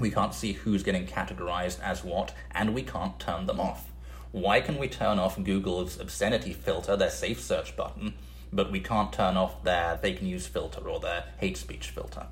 We 0.00 0.10
can't 0.10 0.34
see 0.34 0.54
who's 0.54 0.82
getting 0.82 1.06
categorized 1.06 1.80
as 1.80 2.02
what, 2.02 2.34
and 2.50 2.74
we 2.74 2.82
can't 2.82 3.16
turn 3.20 3.46
them 3.46 3.60
off. 3.60 3.92
Why 4.32 4.60
can 4.60 4.76
we 4.78 4.88
turn 4.88 5.20
off 5.20 5.40
Google's 5.40 6.00
obscenity 6.00 6.52
filter, 6.52 6.96
their 6.96 7.10
safe 7.10 7.40
search 7.40 7.76
button, 7.76 8.14
but 8.52 8.72
we 8.72 8.80
can't 8.80 9.12
turn 9.12 9.36
off 9.36 9.62
their 9.62 9.98
fake 9.98 10.20
news 10.20 10.48
filter 10.48 10.80
or 10.80 10.98
their 10.98 11.26
hate 11.38 11.58
speech 11.58 11.90
filter? 11.90 12.26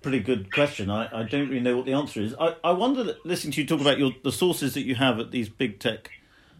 Pretty 0.00 0.20
good 0.20 0.52
question. 0.52 0.90
I, 0.90 1.08
I 1.12 1.22
don't 1.24 1.48
really 1.48 1.60
know 1.60 1.76
what 1.76 1.86
the 1.86 1.94
answer 1.94 2.20
is. 2.20 2.36
I, 2.38 2.54
I 2.62 2.70
wonder, 2.70 3.16
listening 3.24 3.50
to 3.54 3.62
you 3.62 3.66
talk 3.66 3.80
about 3.80 3.98
your 3.98 4.12
the 4.22 4.30
sources 4.30 4.74
that 4.74 4.82
you 4.82 4.94
have 4.94 5.18
at 5.18 5.32
these 5.32 5.48
big 5.48 5.80
tech 5.80 6.08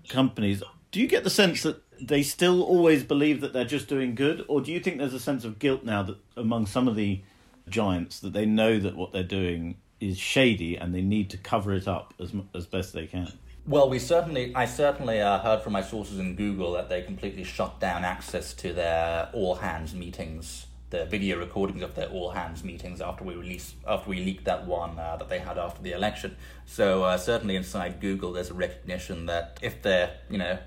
companies, 0.08 0.62
do 0.90 1.00
you 1.00 1.06
get 1.06 1.24
the 1.24 1.30
sense 1.30 1.62
that 1.62 1.82
they 2.00 2.22
still 2.22 2.62
always 2.62 3.04
believe 3.04 3.40
that 3.40 3.52
they're 3.52 3.64
just 3.64 3.88
doing 3.88 4.14
good, 4.14 4.44
or 4.48 4.60
do 4.60 4.72
you 4.72 4.80
think 4.80 4.98
there's 4.98 5.14
a 5.14 5.20
sense 5.20 5.44
of 5.44 5.58
guilt 5.58 5.84
now 5.84 6.02
that 6.02 6.16
among 6.36 6.66
some 6.66 6.88
of 6.88 6.96
the 6.96 7.22
giants 7.68 8.20
that 8.20 8.32
they 8.32 8.44
know 8.44 8.78
that 8.78 8.96
what 8.96 9.12
they're 9.12 9.22
doing 9.22 9.76
is 10.00 10.18
shady 10.18 10.76
and 10.76 10.92
they 10.92 11.00
need 11.00 11.30
to 11.30 11.36
cover 11.36 11.72
it 11.72 11.86
up 11.86 12.12
as 12.20 12.32
as 12.54 12.66
best 12.66 12.92
they 12.92 13.06
can? 13.06 13.32
Well, 13.64 13.88
we 13.88 14.00
certainly, 14.00 14.52
I 14.56 14.64
certainly 14.64 15.20
uh, 15.20 15.38
heard 15.38 15.62
from 15.62 15.72
my 15.72 15.82
sources 15.82 16.18
in 16.18 16.34
Google 16.34 16.72
that 16.72 16.88
they 16.88 17.02
completely 17.02 17.44
shut 17.44 17.78
down 17.78 18.04
access 18.04 18.52
to 18.54 18.72
their 18.72 19.28
all 19.32 19.54
hands 19.54 19.94
meetings, 19.94 20.66
the 20.92 21.07
video 21.07 21.38
recordings 21.38 21.83
of 21.83 21.94
their 21.94 22.09
all 22.09 22.31
hands 22.31 22.62
meetings 22.62 23.00
after 23.00 23.24
we 23.24 23.35
released, 23.35 23.74
after 23.88 24.11
we 24.11 24.18
leaked 24.18 24.44
that 24.44 24.66
one 24.66 24.98
uh, 24.98 25.16
that 25.16 25.28
they 25.28 25.38
had 25.38 25.57
after 25.59 25.83
the 25.83 25.92
election. 25.92 26.37
So 26.66 27.02
uh, 27.02 27.16
certainly 27.16 27.57
inside 27.57 27.98
Google, 27.98 28.33
there's 28.33 28.50
a 28.50 28.55
recognition 28.55 29.26
that 29.26 29.59
if 29.62 29.81
they're, 29.83 30.11
you 30.31 30.38
know, 30.38 30.59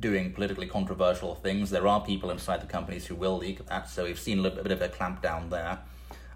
doing 0.00 0.32
politically 0.32 0.66
controversial 0.66 1.36
things, 1.36 1.70
there 1.70 1.86
are 1.86 2.04
people 2.04 2.28
inside 2.30 2.60
the 2.60 2.66
companies 2.66 3.06
who 3.06 3.14
will 3.14 3.38
leak 3.38 3.64
that. 3.66 3.88
So 3.88 4.04
we've 4.04 4.18
seen 4.18 4.40
a 4.40 4.42
little 4.42 4.62
bit 4.62 4.72
of 4.72 4.82
a 4.82 4.88
clampdown 4.88 5.48
there. 5.48 5.78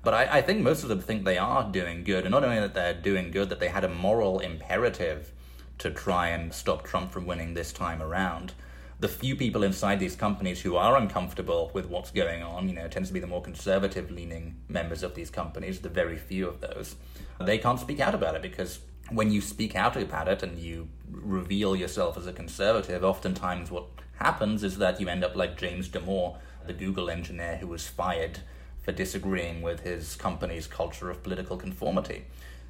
But 0.04 0.14
I, 0.14 0.38
I 0.38 0.42
think 0.42 0.62
most 0.62 0.84
of 0.84 0.88
them 0.88 1.00
think 1.00 1.24
they 1.24 1.36
are 1.36 1.68
doing 1.68 2.04
good, 2.04 2.24
and 2.24 2.30
not 2.30 2.44
only 2.44 2.60
that 2.60 2.74
they're 2.74 2.94
doing 2.94 3.32
good, 3.32 3.48
that 3.48 3.58
they 3.58 3.68
had 3.68 3.82
a 3.82 3.88
moral 3.88 4.38
imperative 4.38 5.32
to 5.78 5.90
try 5.90 6.28
and 6.28 6.54
stop 6.54 6.84
Trump 6.84 7.10
from 7.10 7.26
winning 7.26 7.54
this 7.54 7.72
time 7.72 8.00
around. 8.00 8.52
The 8.98 9.08
few 9.08 9.36
people 9.36 9.62
inside 9.62 10.00
these 10.00 10.16
companies 10.16 10.62
who 10.62 10.76
are 10.76 10.96
uncomfortable 10.96 11.70
with 11.74 11.86
what's 11.86 12.10
going 12.10 12.42
on, 12.42 12.68
you 12.68 12.74
know, 12.74 12.88
tends 12.88 13.10
to 13.10 13.14
be 13.14 13.20
the 13.20 13.26
more 13.26 13.42
conservative 13.42 14.10
leaning 14.10 14.56
members 14.68 15.02
of 15.02 15.14
these 15.14 15.30
companies, 15.30 15.80
the 15.80 15.88
very 15.88 16.16
few 16.16 16.48
of 16.48 16.60
those. 16.60 16.96
They 17.38 17.58
can't 17.58 17.78
speak 17.78 18.00
out 18.00 18.14
about 18.14 18.34
it 18.34 18.42
because 18.42 18.80
when 19.10 19.30
you 19.30 19.40
speak 19.40 19.76
out 19.76 19.96
about 19.96 20.28
it 20.28 20.42
and 20.42 20.58
you 20.58 20.88
reveal 21.10 21.76
yourself 21.76 22.16
as 22.16 22.26
a 22.26 22.32
conservative, 22.32 23.04
oftentimes 23.04 23.70
what 23.70 23.86
happens 24.18 24.64
is 24.64 24.78
that 24.78 25.00
you 25.00 25.08
end 25.08 25.24
up 25.24 25.36
like 25.36 25.58
James 25.58 25.88
Damore, 25.88 26.38
the 26.66 26.72
Google 26.72 27.10
engineer 27.10 27.58
who 27.58 27.66
was 27.66 27.86
fired 27.86 28.40
for 28.82 28.92
disagreeing 28.92 29.60
with 29.60 29.80
his 29.80 30.16
company's 30.16 30.66
culture 30.66 31.10
of 31.10 31.22
political 31.22 31.56
conformity 31.56 32.24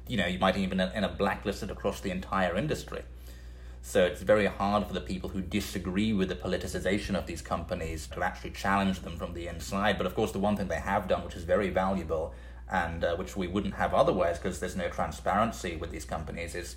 you 0.07 0.17
know, 0.17 0.25
you 0.25 0.39
might 0.39 0.57
even 0.57 0.79
end 0.79 1.05
up 1.05 1.17
blacklisted 1.17 1.69
across 1.69 1.99
the 1.99 2.11
entire 2.11 2.55
industry. 2.55 3.03
So 3.87 4.03
it's 4.03 4.21
very 4.21 4.47
hard 4.47 4.85
for 4.85 4.91
the 4.91 4.99
people 4.99 5.29
who 5.29 5.39
disagree 5.39 6.11
with 6.11 6.27
the 6.27 6.35
politicization 6.35 7.15
of 7.15 7.25
these 7.25 7.41
companies 7.41 8.05
to 8.07 8.21
actually 8.21 8.51
challenge 8.51 8.99
them 8.99 9.15
from 9.15 9.33
the 9.33 9.47
inside. 9.47 9.97
But 9.97 10.05
of 10.05 10.13
course, 10.13 10.33
the 10.33 10.39
one 10.39 10.57
thing 10.57 10.67
they 10.67 10.75
have 10.75 11.07
done, 11.07 11.23
which 11.23 11.37
is 11.37 11.45
very 11.45 11.69
valuable 11.69 12.33
and 12.69 13.05
uh, 13.05 13.15
which 13.15 13.37
we 13.37 13.47
wouldn't 13.47 13.75
have 13.75 13.93
otherwise 13.93 14.39
because 14.39 14.59
there's 14.59 14.75
no 14.75 14.89
transparency 14.89 15.77
with 15.77 15.91
these 15.91 16.03
companies, 16.03 16.53
is 16.53 16.75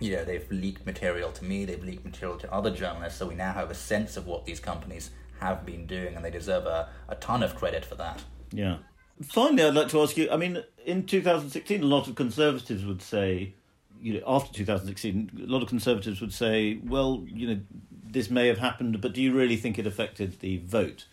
you 0.00 0.10
know, 0.10 0.24
they've 0.24 0.50
leaked 0.50 0.84
material 0.84 1.30
to 1.30 1.44
me, 1.44 1.64
they've 1.64 1.84
leaked 1.84 2.04
material 2.04 2.36
to 2.38 2.52
other 2.52 2.72
journalists, 2.72 3.20
so 3.20 3.28
we 3.28 3.36
now 3.36 3.52
have 3.52 3.70
a 3.70 3.74
sense 3.74 4.16
of 4.16 4.26
what 4.26 4.44
these 4.44 4.58
companies 4.58 5.10
have 5.38 5.64
been 5.64 5.86
doing, 5.86 6.16
and 6.16 6.24
they 6.24 6.32
deserve 6.32 6.66
a, 6.66 6.88
a 7.08 7.14
ton 7.14 7.44
of 7.44 7.54
credit 7.54 7.84
for 7.84 7.94
that. 7.94 8.24
Yeah. 8.50 8.78
Finally, 9.22 9.62
I'd 9.62 9.74
like 9.74 9.88
to 9.90 10.02
ask 10.02 10.16
you. 10.16 10.28
I 10.32 10.36
mean, 10.36 10.64
in 10.84 11.06
2016, 11.06 11.80
a 11.80 11.86
lot 11.86 12.08
of 12.08 12.16
conservatives 12.16 12.84
would 12.84 13.02
say, 13.02 13.54
you 14.04 14.12
know, 14.12 14.22
after 14.26 14.52
2016, 14.52 15.44
a 15.44 15.50
lot 15.50 15.62
of 15.62 15.68
conservatives 15.68 16.20
would 16.20 16.32
say, 16.32 16.78
well, 16.84 17.24
you 17.26 17.48
know, 17.48 17.60
this 18.06 18.28
may 18.28 18.48
have 18.48 18.58
happened, 18.58 19.00
but 19.00 19.14
do 19.14 19.22
you 19.22 19.32
really 19.32 19.56
think 19.56 19.78
it 19.78 19.86
affected 19.86 20.40
the 20.40 20.58
vote? 20.58 21.06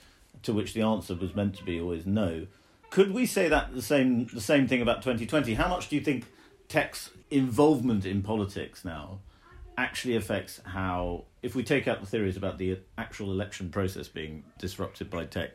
To 0.44 0.54
which 0.54 0.74
the 0.74 0.82
answer 0.82 1.16
was 1.16 1.36
meant 1.36 1.56
to 1.58 1.64
be 1.64 1.80
always 1.80 2.06
no. 2.06 2.48
Could 2.90 3.14
we 3.14 3.26
say 3.28 3.48
that 3.48 3.74
the 3.74 3.82
same 3.82 4.26
the 4.34 4.42
same 4.42 4.68
thing 4.68 4.82
about 4.82 5.04
2020? 5.04 5.54
How 5.54 5.70
much 5.70 5.88
do 5.88 5.96
you 5.96 6.02
think 6.02 6.26
tech's 6.68 7.12
involvement 7.30 8.06
in 8.06 8.24
politics 8.24 8.84
now 8.84 9.20
actually 9.78 10.16
affects 10.16 10.60
how, 10.66 11.26
if 11.42 11.56
we 11.56 11.64
take 11.64 11.88
out 11.88 12.02
the 12.02 12.08
theories 12.08 12.38
about 12.38 12.58
the 12.58 12.80
actual 12.98 13.32
election 13.32 13.70
process 13.70 14.08
being 14.08 14.44
disrupted 14.58 15.10
by 15.10 15.26
tech, 15.26 15.52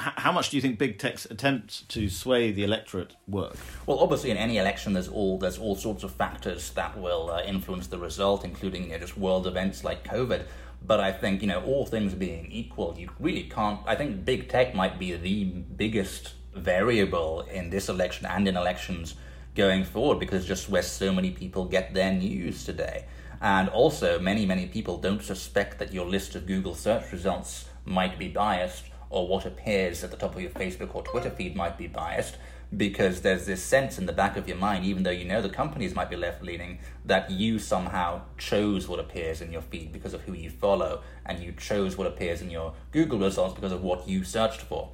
how 0.00 0.32
much 0.32 0.50
do 0.50 0.56
you 0.56 0.60
think 0.60 0.78
big 0.78 0.98
tech's 0.98 1.26
attempts 1.26 1.82
to 1.82 2.08
sway 2.08 2.52
the 2.52 2.64
electorate 2.64 3.14
work? 3.28 3.56
Well, 3.86 3.98
obviously, 3.98 4.30
in 4.30 4.36
any 4.36 4.58
election, 4.58 4.92
there's 4.92 5.08
all 5.08 5.38
there's 5.38 5.58
all 5.58 5.76
sorts 5.76 6.02
of 6.02 6.12
factors 6.12 6.70
that 6.70 6.98
will 6.98 7.30
uh, 7.30 7.42
influence 7.42 7.86
the 7.86 7.98
result, 7.98 8.44
including 8.44 8.84
you 8.84 8.90
know, 8.90 8.98
just 8.98 9.16
world 9.16 9.46
events 9.46 9.84
like 9.84 10.04
COVID. 10.04 10.44
But 10.86 11.00
I 11.00 11.12
think 11.12 11.42
you 11.42 11.48
know, 11.48 11.62
all 11.62 11.86
things 11.86 12.14
being 12.14 12.50
equal, 12.50 12.96
you 12.98 13.10
really 13.18 13.44
can't. 13.44 13.80
I 13.86 13.94
think 13.94 14.24
big 14.24 14.48
tech 14.48 14.74
might 14.74 14.98
be 14.98 15.12
the 15.14 15.44
biggest 15.44 16.34
variable 16.54 17.42
in 17.42 17.70
this 17.70 17.88
election 17.88 18.26
and 18.26 18.48
in 18.48 18.56
elections 18.56 19.14
going 19.54 19.84
forward 19.84 20.18
because 20.18 20.46
just 20.46 20.68
where 20.68 20.82
so 20.82 21.12
many 21.12 21.30
people 21.30 21.64
get 21.64 21.94
their 21.94 22.12
news 22.12 22.64
today. 22.64 23.04
And 23.42 23.68
also, 23.70 24.18
many, 24.18 24.44
many 24.44 24.66
people 24.66 24.98
don't 24.98 25.22
suspect 25.22 25.78
that 25.78 25.94
your 25.94 26.06
list 26.06 26.34
of 26.34 26.46
Google 26.46 26.74
search 26.74 27.10
results 27.10 27.66
might 27.86 28.18
be 28.18 28.28
biased 28.28 28.89
or 29.10 29.28
what 29.28 29.44
appears 29.44 30.02
at 30.02 30.10
the 30.10 30.16
top 30.16 30.34
of 30.34 30.40
your 30.40 30.50
Facebook 30.50 30.94
or 30.94 31.02
Twitter 31.02 31.30
feed 31.30 31.54
might 31.54 31.76
be 31.76 31.86
biased 31.86 32.36
because 32.76 33.22
there's 33.22 33.46
this 33.46 33.62
sense 33.62 33.98
in 33.98 34.06
the 34.06 34.12
back 34.12 34.36
of 34.36 34.46
your 34.46 34.56
mind, 34.56 34.84
even 34.84 35.02
though 35.02 35.10
you 35.10 35.24
know 35.24 35.42
the 35.42 35.48
companies 35.48 35.94
might 35.94 36.08
be 36.08 36.16
left 36.16 36.42
leaning, 36.42 36.78
that 37.04 37.28
you 37.30 37.58
somehow 37.58 38.22
chose 38.38 38.86
what 38.86 39.00
appears 39.00 39.40
in 39.40 39.50
your 39.50 39.62
feed 39.62 39.92
because 39.92 40.14
of 40.14 40.20
who 40.22 40.32
you 40.32 40.48
follow, 40.48 41.02
and 41.26 41.42
you 41.42 41.52
chose 41.52 41.98
what 41.98 42.06
appears 42.06 42.40
in 42.40 42.48
your 42.48 42.72
Google 42.92 43.18
results 43.18 43.54
because 43.54 43.72
of 43.72 43.82
what 43.82 44.08
you 44.08 44.22
searched 44.22 44.60
for. 44.60 44.88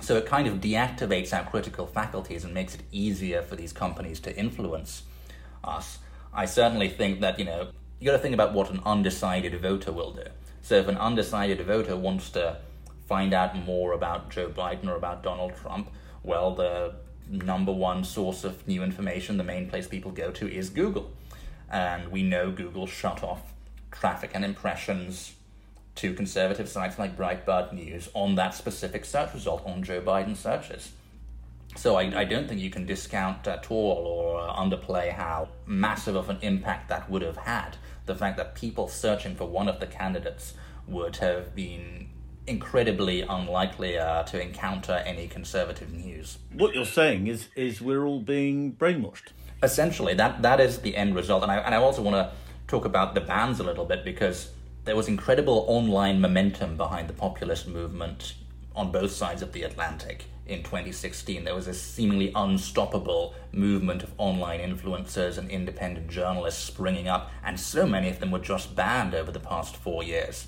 So 0.00 0.16
it 0.16 0.26
kind 0.26 0.46
of 0.46 0.60
deactivates 0.60 1.32
our 1.32 1.44
critical 1.44 1.86
faculties 1.86 2.44
and 2.44 2.54
makes 2.54 2.74
it 2.74 2.82
easier 2.92 3.42
for 3.42 3.56
these 3.56 3.72
companies 3.72 4.20
to 4.20 4.36
influence 4.36 5.02
us. 5.64 5.98
I 6.32 6.44
certainly 6.44 6.88
think 6.88 7.20
that, 7.20 7.38
you 7.38 7.46
know, 7.46 7.70
you 7.98 8.06
got 8.06 8.12
to 8.12 8.22
think 8.22 8.34
about 8.34 8.52
what 8.52 8.70
an 8.70 8.80
undecided 8.84 9.58
voter 9.60 9.90
will 9.90 10.12
do. 10.12 10.24
So 10.62 10.76
if 10.76 10.86
an 10.86 10.98
undecided 10.98 11.64
voter 11.66 11.96
wants 11.96 12.28
to 12.30 12.58
find 13.06 13.32
out 13.32 13.56
more 13.56 13.92
about 13.92 14.30
Joe 14.30 14.48
Biden 14.48 14.88
or 14.88 14.96
about 14.96 15.22
Donald 15.22 15.56
Trump, 15.56 15.90
well, 16.22 16.54
the 16.54 16.94
number 17.30 17.72
one 17.72 18.04
source 18.04 18.44
of 18.44 18.66
new 18.66 18.82
information, 18.82 19.36
the 19.36 19.44
main 19.44 19.68
place 19.68 19.86
people 19.86 20.10
go 20.10 20.30
to, 20.32 20.52
is 20.52 20.70
Google. 20.70 21.12
And 21.70 22.08
we 22.10 22.22
know 22.22 22.50
Google 22.50 22.86
shut 22.86 23.22
off 23.22 23.52
traffic 23.90 24.32
and 24.34 24.44
impressions 24.44 25.34
to 25.96 26.12
conservative 26.12 26.68
sites 26.68 26.98
like 26.98 27.16
Breitbart 27.16 27.72
News 27.72 28.08
on 28.12 28.34
that 28.34 28.54
specific 28.54 29.04
search 29.04 29.32
result 29.32 29.64
on 29.66 29.82
Joe 29.82 30.00
Biden 30.00 30.36
searches. 30.36 30.92
So 31.74 31.96
I, 31.96 32.20
I 32.20 32.24
don't 32.24 32.48
think 32.48 32.60
you 32.60 32.70
can 32.70 32.86
discount 32.86 33.46
at 33.46 33.70
all 33.70 34.06
or 34.06 34.40
uh, 34.40 34.54
underplay 34.54 35.12
how 35.12 35.48
massive 35.66 36.16
of 36.16 36.30
an 36.30 36.38
impact 36.42 36.88
that 36.88 37.10
would 37.10 37.22
have 37.22 37.36
had. 37.38 37.76
The 38.06 38.14
fact 38.14 38.36
that 38.36 38.54
people 38.54 38.88
searching 38.88 39.34
for 39.34 39.46
one 39.46 39.68
of 39.68 39.80
the 39.80 39.86
candidates 39.86 40.54
would 40.86 41.16
have 41.16 41.54
been 41.54 42.08
incredibly 42.46 43.22
unlikely 43.22 43.98
uh, 43.98 44.22
to 44.24 44.40
encounter 44.40 45.02
any 45.04 45.28
conservative 45.28 45.92
news. 45.92 46.38
What 46.52 46.74
you're 46.74 46.84
saying 46.84 47.26
is 47.26 47.48
is 47.56 47.80
we're 47.80 48.04
all 48.04 48.20
being 48.20 48.74
brainwashed. 48.74 49.28
Essentially, 49.62 50.14
that 50.14 50.42
that 50.42 50.60
is 50.60 50.78
the 50.78 50.96
end 50.96 51.14
result, 51.14 51.42
and 51.42 51.52
I 51.52 51.58
and 51.58 51.74
I 51.74 51.78
also 51.78 52.02
want 52.02 52.14
to 52.14 52.32
talk 52.66 52.84
about 52.84 53.14
the 53.14 53.20
bans 53.20 53.60
a 53.60 53.64
little 53.64 53.84
bit 53.84 54.04
because 54.04 54.50
there 54.84 54.96
was 54.96 55.08
incredible 55.08 55.64
online 55.68 56.20
momentum 56.20 56.76
behind 56.76 57.08
the 57.08 57.12
populist 57.12 57.66
movement 57.66 58.34
on 58.74 58.92
both 58.92 59.10
sides 59.10 59.42
of 59.42 59.52
the 59.52 59.62
Atlantic 59.62 60.26
in 60.46 60.62
2016. 60.62 61.44
There 61.44 61.54
was 61.54 61.66
a 61.66 61.74
seemingly 61.74 62.30
unstoppable 62.34 63.34
movement 63.52 64.02
of 64.02 64.12
online 64.18 64.60
influencers 64.60 65.38
and 65.38 65.50
independent 65.50 66.08
journalists 66.08 66.62
springing 66.62 67.08
up, 67.08 67.30
and 67.44 67.58
so 67.58 67.86
many 67.86 68.08
of 68.08 68.20
them 68.20 68.30
were 68.30 68.38
just 68.38 68.76
banned 68.76 69.14
over 69.14 69.32
the 69.32 69.40
past 69.40 69.76
four 69.76 70.04
years. 70.04 70.46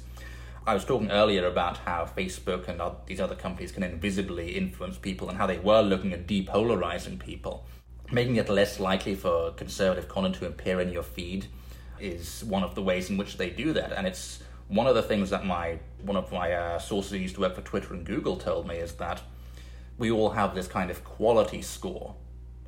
I 0.69 0.75
was 0.75 0.85
talking 0.85 1.11
earlier 1.11 1.47
about 1.47 1.79
how 1.79 2.05
Facebook 2.05 2.69
and 2.69 2.79
these 3.07 3.23
other 3.23 3.35
companies 3.35 3.73
can 3.73 3.83
invisibly 3.83 4.55
influence 4.55 4.99
people 4.99 5.31
and 5.31 5.39
how 5.39 5.47
they 5.47 5.57
were 5.57 5.81
looking 5.81 6.13
at 6.13 6.27
depolarizing 6.27 7.19
people. 7.19 7.65
Making 8.13 8.37
it 8.37 8.51
less 8.51 8.79
likely 8.79 9.15
for 9.15 9.53
conservative 9.53 10.11
content 10.11 10.35
to 10.35 10.47
appear 10.47 10.79
in 10.83 10.93
your 10.93 11.03
feed 11.03 11.47
is 11.99 12.45
one 12.45 12.63
of 12.63 12.75
the 12.75 12.83
ways 12.83 13.09
in 13.09 13.17
which 13.17 13.39
they 13.39 13.49
do 13.49 13.73
that. 13.73 13.93
And 13.93 14.07
it's 14.07 14.43
one 14.69 14.87
of 14.87 14.95
the 14.95 15.01
things 15.01 15.31
that 15.31 15.47
my 15.47 15.79
one 16.03 16.19
of 16.19 16.31
my 16.31 16.53
uh, 16.53 16.79
sources 16.79 17.13
who 17.13 17.17
used 17.17 17.37
to 17.37 17.41
work 17.41 17.55
for 17.55 17.63
Twitter 17.63 17.95
and 17.95 18.05
Google 18.05 18.37
told 18.37 18.69
me 18.69 18.77
is 18.77 18.93
that 18.97 19.23
we 19.97 20.11
all 20.11 20.29
have 20.29 20.55
this 20.55 20.69
kind 20.69 20.91
of 20.91 21.03
quality 21.03 21.63
score 21.63 22.15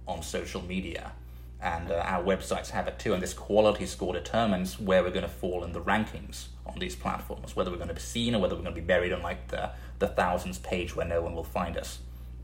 on 0.09 0.23
social 0.23 0.63
media 0.63 1.13
and 1.61 1.91
uh, 1.91 1.97
our 1.97 2.25
websites 2.25 2.71
have 2.71 2.89
it 2.89 2.99
too. 2.99 3.13
And 3.13 3.23
this 3.23 3.35
quality 3.35 3.85
score 3.85 4.15
determines 4.15 4.81
where 4.81 5.03
we're 5.03 5.11
going 5.11 5.21
to 5.23 5.29
fall 5.29 5.65
in 5.65 5.73
the 5.73 5.83
rankings 5.83 6.47
on 6.73 6.79
these 6.79 6.97
platforms, 6.97 7.55
whether 7.55 7.71
we're 7.71 7.77
going 7.77 7.89
to 7.89 7.95
be 7.95 8.01
seen 8.01 8.35
or 8.35 8.41
whether 8.41 8.55
we're 8.55 8.63
going 8.63 8.75
to 8.75 8.81
be 8.81 8.87
buried 8.87 9.13
on 9.13 9.23
like 9.23 9.49
the, 9.49 9.71
the 9.99 10.09
thousands 10.09 10.59
page 10.59 10.97
where 10.97 11.07
no 11.07 11.21
one 11.21 11.35
will 11.35 11.45
find 11.45 11.77
us. 11.77 11.99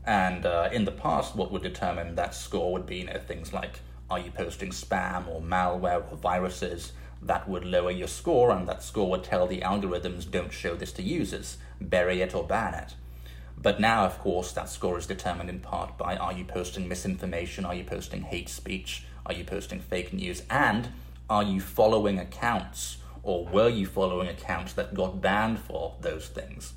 And 0.05 0.45
uh, 0.45 0.69
in 0.71 0.85
the 0.85 0.91
past, 0.91 1.35
what 1.35 1.51
would 1.51 1.63
determine 1.63 2.15
that 2.15 2.33
score 2.33 2.71
would 2.73 2.85
be 2.85 2.97
you 2.97 3.05
know, 3.05 3.19
things 3.19 3.51
like 3.51 3.81
are 4.09 4.19
you 4.19 4.31
posting 4.31 4.69
spam 4.69 5.27
or 5.27 5.41
malware 5.41 6.09
or 6.09 6.17
viruses 6.17 6.93
that 7.21 7.49
would 7.49 7.65
lower 7.65 7.91
your 7.91 8.07
score, 8.07 8.51
and 8.51 8.67
that 8.67 8.83
score 8.83 9.09
would 9.09 9.23
tell 9.23 9.47
the 9.47 9.61
algorithms 9.61 10.29
don't 10.29 10.53
show 10.53 10.75
this 10.75 10.91
to 10.93 11.03
users, 11.03 11.57
bury 11.81 12.21
it 12.21 12.35
or 12.35 12.43
ban 12.43 12.73
it. 12.75 12.95
But 13.57 13.79
now, 13.79 14.05
of 14.05 14.19
course, 14.19 14.51
that 14.51 14.69
score 14.69 14.97
is 14.97 15.07
determined 15.07 15.49
in 15.49 15.59
part 15.59 15.97
by 15.97 16.15
are 16.15 16.33
you 16.33 16.45
posting 16.45 16.87
misinformation, 16.87 17.65
are 17.65 17.73
you 17.73 17.83
posting 17.83 18.21
hate 18.21 18.49
speech, 18.49 19.03
are 19.25 19.33
you 19.33 19.43
posting 19.43 19.79
fake 19.79 20.13
news, 20.13 20.43
and 20.49 20.89
are 21.29 21.43
you 21.43 21.59
following 21.59 22.19
accounts 22.19 22.97
or 23.27 23.45
were 23.45 23.67
you 23.67 23.85
following 23.85 24.29
accounts 24.29 24.71
that 24.71 24.93
got 24.93 25.19
banned 25.19 25.59
for 25.59 25.93
those 25.99 26.29
things? 26.29 26.71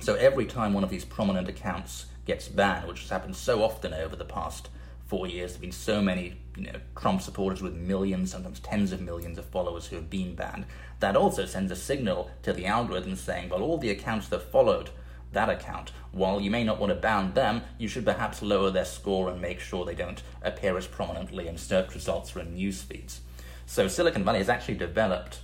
So 0.00 0.14
every 0.14 0.46
time 0.46 0.72
one 0.72 0.82
of 0.82 0.88
these 0.88 1.04
prominent 1.04 1.50
accounts 1.50 2.06
gets 2.24 2.48
banned, 2.48 2.88
which 2.88 3.02
has 3.02 3.10
happened 3.10 3.36
so 3.36 3.62
often 3.62 3.92
over 3.92 4.16
the 4.16 4.24
past 4.24 4.70
four 5.04 5.26
years, 5.26 5.50
there 5.50 5.56
have 5.56 5.60
been 5.60 5.72
so 5.72 6.00
many 6.00 6.40
you 6.56 6.72
know, 6.72 6.80
Trump 6.96 7.20
supporters 7.20 7.60
with 7.60 7.74
millions, 7.74 8.30
sometimes 8.30 8.58
tens 8.58 8.90
of 8.90 9.02
millions 9.02 9.36
of 9.36 9.44
followers 9.44 9.86
who 9.86 9.96
have 9.96 10.08
been 10.08 10.34
banned. 10.34 10.64
That 11.00 11.14
also 11.14 11.44
sends 11.44 11.70
a 11.70 11.76
signal 11.76 12.30
to 12.42 12.54
the 12.54 12.64
algorithm 12.64 13.14
saying, 13.14 13.50
well, 13.50 13.62
all 13.62 13.76
the 13.76 13.90
accounts 13.90 14.28
that 14.28 14.50
followed 14.50 14.88
that 15.32 15.50
account, 15.50 15.92
while 16.10 16.40
you 16.40 16.50
may 16.50 16.64
not 16.64 16.80
want 16.80 16.88
to 16.90 16.98
ban 16.98 17.34
them, 17.34 17.60
you 17.76 17.86
should 17.86 18.06
perhaps 18.06 18.40
lower 18.40 18.70
their 18.70 18.86
score 18.86 19.28
and 19.28 19.42
make 19.42 19.60
sure 19.60 19.84
they 19.84 19.94
don't 19.94 20.22
appear 20.40 20.78
as 20.78 20.86
prominently 20.86 21.48
in 21.48 21.58
search 21.58 21.94
results 21.94 22.34
or 22.34 22.40
in 22.40 22.54
news 22.54 22.80
feeds. 22.80 23.20
So 23.66 23.88
Silicon 23.88 24.24
Valley 24.24 24.38
has 24.38 24.48
actually 24.48 24.76
developed 24.76 25.40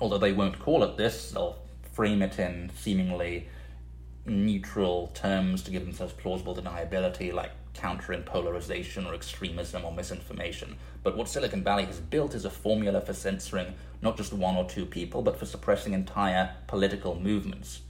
although 0.00 0.18
they 0.18 0.32
won't 0.32 0.58
call 0.58 0.82
it 0.82 0.96
this, 0.96 1.30
they'll 1.30 1.58
frame 1.92 2.22
it 2.22 2.38
in 2.38 2.70
seemingly 2.76 3.48
neutral 4.26 5.08
terms 5.08 5.62
to 5.62 5.70
give 5.70 5.84
themselves 5.84 6.12
plausible 6.12 6.54
deniability, 6.54 7.32
like 7.32 7.50
countering 7.74 8.22
polarization 8.22 9.06
or 9.06 9.14
extremism 9.14 9.84
or 9.84 9.92
misinformation. 9.92 10.76
But 11.02 11.16
what 11.16 11.28
Silicon 11.28 11.62
Valley 11.62 11.84
has 11.84 11.98
built 11.98 12.34
is 12.34 12.44
a 12.44 12.50
formula 12.50 13.00
for 13.00 13.12
censoring 13.12 13.74
not 14.02 14.16
just 14.16 14.32
one 14.32 14.56
or 14.56 14.64
two 14.64 14.86
people, 14.86 15.22
but 15.22 15.38
for 15.38 15.46
suppressing 15.46 15.92
entire 15.92 16.56
political 16.66 17.18
movements. 17.18 17.82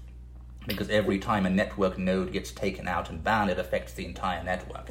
Because 0.67 0.91
every 0.91 1.19
time 1.19 1.47
a 1.47 1.51
network 1.51 1.99
node 1.99 2.33
gets 2.33 2.51
taken 2.51 2.87
out 2.89 3.11
and 3.11 3.23
banned, 3.23 3.51
it 3.51 3.59
affects 3.59 3.93
the 3.93 4.05
entire 4.05 4.43
network. 4.43 4.91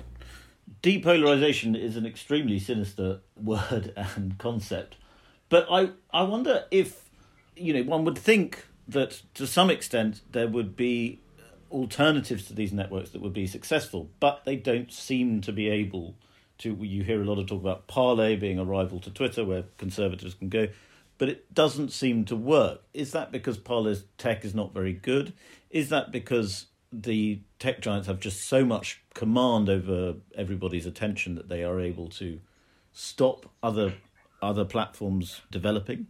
Depolarization 0.81 1.79
is 1.79 1.95
an 1.95 2.05
extremely 2.05 2.59
sinister 2.59 3.19
word 3.35 3.93
and 3.95 4.37
concept. 4.37 4.95
But 5.49 5.67
I, 5.69 5.91
I 6.13 6.23
wonder 6.23 6.65
if 6.71 7.08
you 7.59 7.73
know, 7.73 7.83
one 7.83 8.05
would 8.05 8.17
think 8.17 8.65
that 8.87 9.21
to 9.35 9.45
some 9.45 9.69
extent 9.69 10.21
there 10.31 10.47
would 10.47 10.75
be 10.75 11.19
alternatives 11.71 12.45
to 12.45 12.53
these 12.53 12.73
networks 12.73 13.11
that 13.11 13.21
would 13.21 13.33
be 13.33 13.47
successful, 13.47 14.09
but 14.19 14.43
they 14.45 14.55
don't 14.55 14.91
seem 14.91 15.41
to 15.41 15.51
be 15.51 15.69
able 15.69 16.15
to. 16.59 16.75
You 16.75 17.03
hear 17.03 17.21
a 17.21 17.25
lot 17.25 17.39
of 17.39 17.47
talk 17.47 17.61
about 17.61 17.87
Parler 17.87 18.35
being 18.37 18.59
a 18.59 18.65
rival 18.65 18.99
to 19.01 19.11
Twitter, 19.11 19.45
where 19.45 19.65
conservatives 19.77 20.33
can 20.33 20.49
go, 20.49 20.67
but 21.17 21.29
it 21.29 21.53
doesn't 21.53 21.91
seem 21.91 22.25
to 22.25 22.35
work. 22.35 22.81
Is 22.93 23.11
that 23.11 23.31
because 23.31 23.57
Parler's 23.57 24.05
tech 24.17 24.43
is 24.43 24.55
not 24.55 24.73
very 24.73 24.93
good? 24.93 25.33
Is 25.69 25.89
that 25.89 26.11
because 26.11 26.67
the 26.91 27.41
tech 27.59 27.81
giants 27.81 28.07
have 28.07 28.19
just 28.19 28.47
so 28.47 28.65
much 28.65 29.01
command 29.13 29.69
over 29.69 30.15
everybody's 30.35 30.87
attention 30.87 31.35
that 31.35 31.49
they 31.49 31.63
are 31.63 31.79
able 31.79 32.07
to 32.07 32.39
stop 32.91 33.45
other 33.61 33.93
other 34.41 34.65
platforms 34.65 35.41
developing? 35.51 36.07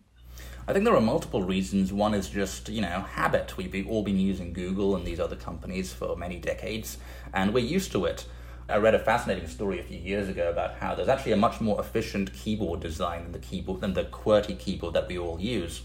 I 0.70 0.72
think 0.72 0.86
there 0.86 0.96
are 0.96 1.02
multiple 1.02 1.42
reasons. 1.42 1.92
One 1.92 2.14
is 2.14 2.30
just, 2.30 2.70
you 2.70 2.80
know, 2.80 3.02
habit. 3.02 3.58
We've 3.58 3.88
all 3.88 4.04
been 4.04 4.20
using 4.20 4.54
Google 4.54 4.96
and 4.96 5.04
these 5.04 5.20
other 5.20 5.36
companies 5.36 5.92
for 5.92 6.16
many 6.16 6.38
decades, 6.38 7.00
and 7.34 7.56
we're 7.56 7.66
used 7.66 7.92
to 7.94 8.06
it. 8.06 8.28
I 8.70 8.78
read 8.78 8.94
a 8.94 9.00
fascinating 9.00 9.48
story 9.48 9.80
a 9.80 9.84
few 9.84 9.98
years 9.98 10.30
ago 10.30 10.48
about 10.48 10.76
how 10.76 10.94
there's 10.94 11.08
actually 11.08 11.32
a 11.32 11.38
much 11.38 11.60
more 11.60 11.82
efficient 11.82 12.34
keyboard 12.34 12.82
design 12.82 13.24
than 13.24 13.32
the 13.32 13.40
keyboard 13.40 13.82
than 13.82 13.96
the 13.96 14.04
QWERTY 14.04 14.60
keyboard 14.60 14.94
that 14.94 15.08
we 15.08 15.18
all 15.18 15.42
use. 15.42 15.82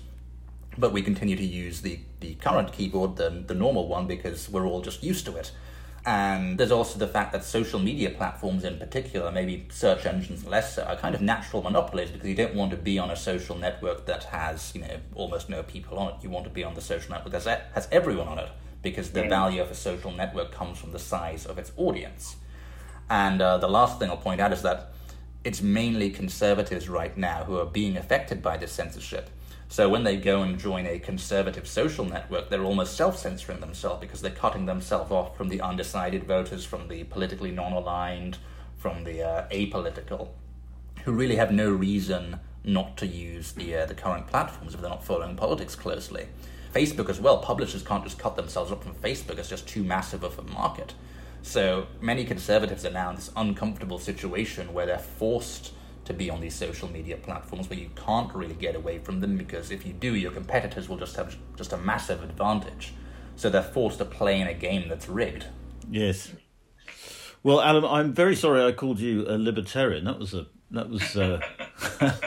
But 0.76 0.92
we 0.92 1.00
continue 1.00 1.36
to 1.36 1.42
use 1.42 1.80
the, 1.80 2.00
the 2.20 2.34
current 2.34 2.70
keyboard, 2.74 3.16
the, 3.16 3.30
the 3.30 3.54
normal 3.54 3.88
one, 3.88 4.06
because 4.06 4.50
we're 4.50 4.66
all 4.66 4.82
just 4.82 5.02
used 5.02 5.24
to 5.24 5.36
it. 5.36 5.50
And 6.06 6.58
there's 6.58 6.70
also 6.70 6.98
the 6.98 7.06
fact 7.06 7.32
that 7.32 7.44
social 7.44 7.80
media 7.80 8.10
platforms 8.10 8.62
in 8.64 8.78
particular, 8.78 9.32
maybe 9.32 9.66
search 9.70 10.04
engines 10.04 10.44
less 10.44 10.74
so, 10.74 10.82
are 10.82 10.96
kind 10.96 11.14
of 11.14 11.22
natural 11.22 11.62
monopolies 11.62 12.10
because 12.10 12.28
you 12.28 12.34
don't 12.34 12.54
want 12.54 12.72
to 12.72 12.76
be 12.76 12.98
on 12.98 13.10
a 13.10 13.16
social 13.16 13.56
network 13.56 14.04
that 14.04 14.24
has, 14.24 14.74
you 14.74 14.82
know, 14.82 14.98
almost 15.14 15.48
no 15.48 15.62
people 15.62 15.98
on 15.98 16.12
it. 16.12 16.16
You 16.22 16.28
want 16.28 16.44
to 16.44 16.50
be 16.50 16.62
on 16.62 16.74
the 16.74 16.82
social 16.82 17.10
network 17.10 17.32
that 17.32 17.70
has 17.74 17.88
everyone 17.90 18.28
on 18.28 18.38
it 18.38 18.50
because 18.82 19.12
the 19.12 19.22
value 19.22 19.62
of 19.62 19.70
a 19.70 19.74
social 19.74 20.12
network 20.12 20.52
comes 20.52 20.76
from 20.76 20.92
the 20.92 20.98
size 20.98 21.46
of 21.46 21.56
its 21.56 21.72
audience. 21.78 22.36
And 23.08 23.40
uh, 23.40 23.56
the 23.56 23.68
last 23.68 23.98
thing 23.98 24.10
I'll 24.10 24.18
point 24.18 24.42
out 24.42 24.52
is 24.52 24.60
that 24.60 24.92
it's 25.42 25.62
mainly 25.62 26.10
conservatives 26.10 26.88
right 26.88 27.16
now 27.16 27.44
who 27.44 27.58
are 27.58 27.66
being 27.66 27.96
affected 27.96 28.42
by 28.42 28.58
this 28.58 28.72
censorship. 28.72 29.30
So 29.74 29.88
when 29.88 30.04
they 30.04 30.16
go 30.16 30.42
and 30.42 30.56
join 30.56 30.86
a 30.86 31.00
conservative 31.00 31.66
social 31.66 32.04
network, 32.04 32.48
they're 32.48 32.62
almost 32.62 32.96
self 32.96 33.18
censoring 33.18 33.58
themselves 33.58 34.00
because 34.00 34.20
they're 34.20 34.30
cutting 34.30 34.66
themselves 34.66 35.10
off 35.10 35.36
from 35.36 35.48
the 35.48 35.60
undecided 35.60 36.22
voters, 36.28 36.64
from 36.64 36.86
the 36.86 37.02
politically 37.02 37.50
non 37.50 37.72
aligned, 37.72 38.38
from 38.76 39.02
the 39.02 39.20
uh, 39.20 39.48
apolitical, 39.48 40.28
who 41.02 41.10
really 41.10 41.34
have 41.34 41.50
no 41.50 41.72
reason 41.72 42.38
not 42.62 42.96
to 42.98 43.06
use 43.08 43.50
the, 43.50 43.74
uh, 43.74 43.84
the 43.84 43.94
current 43.94 44.28
platforms 44.28 44.74
if 44.74 44.80
they're 44.80 44.88
not 44.88 45.02
following 45.02 45.34
politics 45.34 45.74
closely. 45.74 46.28
Facebook 46.72 47.08
as 47.08 47.20
well, 47.20 47.38
publishers 47.38 47.82
can't 47.82 48.04
just 48.04 48.16
cut 48.16 48.36
themselves 48.36 48.70
up 48.70 48.84
from 48.84 48.94
Facebook, 48.94 49.40
it's 49.40 49.48
just 49.48 49.66
too 49.66 49.82
massive 49.82 50.22
of 50.22 50.38
a 50.38 50.42
market. 50.42 50.94
So 51.42 51.88
many 52.00 52.24
conservatives 52.24 52.84
are 52.84 52.92
now 52.92 53.10
in 53.10 53.16
this 53.16 53.32
uncomfortable 53.34 53.98
situation 53.98 54.72
where 54.72 54.86
they're 54.86 54.98
forced 55.00 55.72
to 56.04 56.12
be 56.12 56.30
on 56.30 56.40
these 56.40 56.54
social 56.54 56.90
media 56.90 57.16
platforms 57.16 57.68
where 57.70 57.78
you 57.78 57.90
can't 57.96 58.32
really 58.34 58.54
get 58.54 58.74
away 58.74 58.98
from 58.98 59.20
them 59.20 59.36
because 59.36 59.70
if 59.70 59.86
you 59.86 59.92
do, 59.92 60.14
your 60.14 60.32
competitors 60.32 60.88
will 60.88 60.98
just 60.98 61.16
have 61.16 61.36
just 61.56 61.72
a 61.72 61.76
massive 61.76 62.22
advantage. 62.22 62.92
So 63.36 63.50
they're 63.50 63.62
forced 63.62 63.98
to 63.98 64.04
play 64.04 64.40
in 64.40 64.46
a 64.46 64.54
game 64.54 64.88
that's 64.88 65.08
rigged. 65.08 65.46
Yes. 65.90 66.32
Well, 67.42 67.60
Adam, 67.60 67.84
I'm 67.84 68.12
very 68.12 68.36
sorry 68.36 68.64
I 68.64 68.72
called 68.72 69.00
you 69.00 69.26
a 69.28 69.36
libertarian. 69.36 70.04
That 70.04 70.18
was 70.18 70.34
a 70.34 70.46
that 70.70 70.88
was 70.88 71.16
uh, 71.16 71.40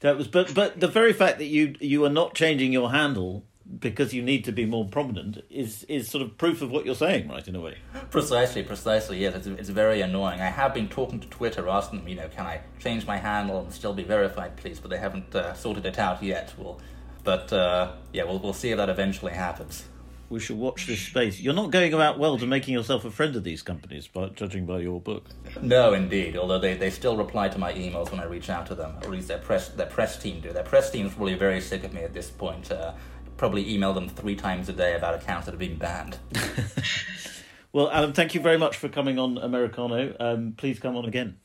that 0.00 0.16
was 0.16 0.28
but 0.28 0.54
but 0.54 0.78
the 0.78 0.88
very 0.88 1.12
fact 1.12 1.38
that 1.38 1.46
you 1.46 1.74
you 1.80 2.04
are 2.04 2.10
not 2.10 2.34
changing 2.34 2.72
your 2.72 2.90
handle 2.90 3.44
because 3.78 4.12
you 4.12 4.22
need 4.22 4.44
to 4.44 4.52
be 4.52 4.64
more 4.64 4.86
prominent 4.86 5.44
is 5.50 5.84
is 5.84 6.08
sort 6.08 6.22
of 6.22 6.36
proof 6.38 6.62
of 6.62 6.70
what 6.70 6.84
you're 6.84 6.94
saying, 6.94 7.28
right? 7.28 7.46
In 7.46 7.56
a 7.56 7.60
way. 7.60 7.78
Precisely, 8.10 8.62
precisely. 8.62 9.18
Yes, 9.18 9.34
it's, 9.34 9.46
it's 9.46 9.68
very 9.68 10.00
annoying. 10.00 10.40
I 10.40 10.46
have 10.46 10.74
been 10.74 10.88
talking 10.88 11.20
to 11.20 11.28
Twitter, 11.28 11.68
asking 11.68 12.00
them, 12.00 12.08
you 12.08 12.16
know, 12.16 12.28
can 12.28 12.46
I 12.46 12.60
change 12.78 13.06
my 13.06 13.16
handle 13.16 13.60
and 13.60 13.72
still 13.72 13.94
be 13.94 14.04
verified, 14.04 14.56
please? 14.56 14.80
But 14.80 14.90
they 14.90 14.98
haven't 14.98 15.34
uh, 15.34 15.54
sorted 15.54 15.86
it 15.86 15.98
out 15.98 16.22
yet. 16.22 16.52
Well, 16.58 16.80
but 17.24 17.52
uh, 17.52 17.92
yeah, 18.12 18.24
we'll 18.24 18.38
we'll 18.38 18.52
see 18.52 18.70
if 18.70 18.76
that 18.76 18.88
eventually 18.88 19.32
happens. 19.32 19.84
We 20.28 20.40
should 20.40 20.56
watch 20.56 20.86
this 20.86 21.00
space. 21.00 21.40
You're 21.40 21.52
not 21.52 21.70
going 21.70 21.92
about 21.92 22.18
well 22.18 22.38
to 22.38 22.46
making 22.46 22.72
yourself 22.72 23.04
a 23.04 23.10
friend 23.10 23.36
of 23.36 23.44
these 23.44 23.60
companies, 23.60 24.08
by 24.08 24.28
judging 24.28 24.64
by 24.64 24.78
your 24.80 24.98
book. 24.98 25.26
No, 25.60 25.92
indeed. 25.92 26.38
Although 26.38 26.58
they, 26.58 26.72
they 26.74 26.88
still 26.88 27.18
reply 27.18 27.50
to 27.50 27.58
my 27.58 27.74
emails 27.74 28.10
when 28.10 28.18
I 28.18 28.24
reach 28.24 28.48
out 28.48 28.64
to 28.68 28.74
them, 28.74 28.92
or 29.02 29.04
at 29.04 29.10
least 29.10 29.28
their 29.28 29.36
press 29.36 29.68
their 29.68 29.86
press 29.86 30.18
team 30.18 30.40
do. 30.40 30.50
Their 30.50 30.62
press 30.62 30.90
team 30.90 31.06
is 31.06 31.12
probably 31.12 31.34
very 31.34 31.60
sick 31.60 31.84
of 31.84 31.92
me 31.92 32.02
at 32.02 32.14
this 32.14 32.30
point. 32.30 32.72
Uh, 32.72 32.94
probably 33.42 33.74
email 33.74 33.92
them 33.92 34.08
three 34.08 34.36
times 34.36 34.68
a 34.68 34.72
day 34.72 34.94
about 34.94 35.16
accounts 35.16 35.46
that 35.46 35.50
have 35.50 35.58
been 35.58 35.76
banned. 35.76 36.16
well, 37.72 37.90
Adam, 37.90 38.12
thank 38.12 38.36
you 38.36 38.40
very 38.40 38.56
much 38.56 38.76
for 38.76 38.88
coming 38.88 39.18
on 39.18 39.36
Americano. 39.36 40.14
Um, 40.20 40.54
please 40.56 40.78
come 40.78 40.96
on 40.96 41.06
again. 41.06 41.38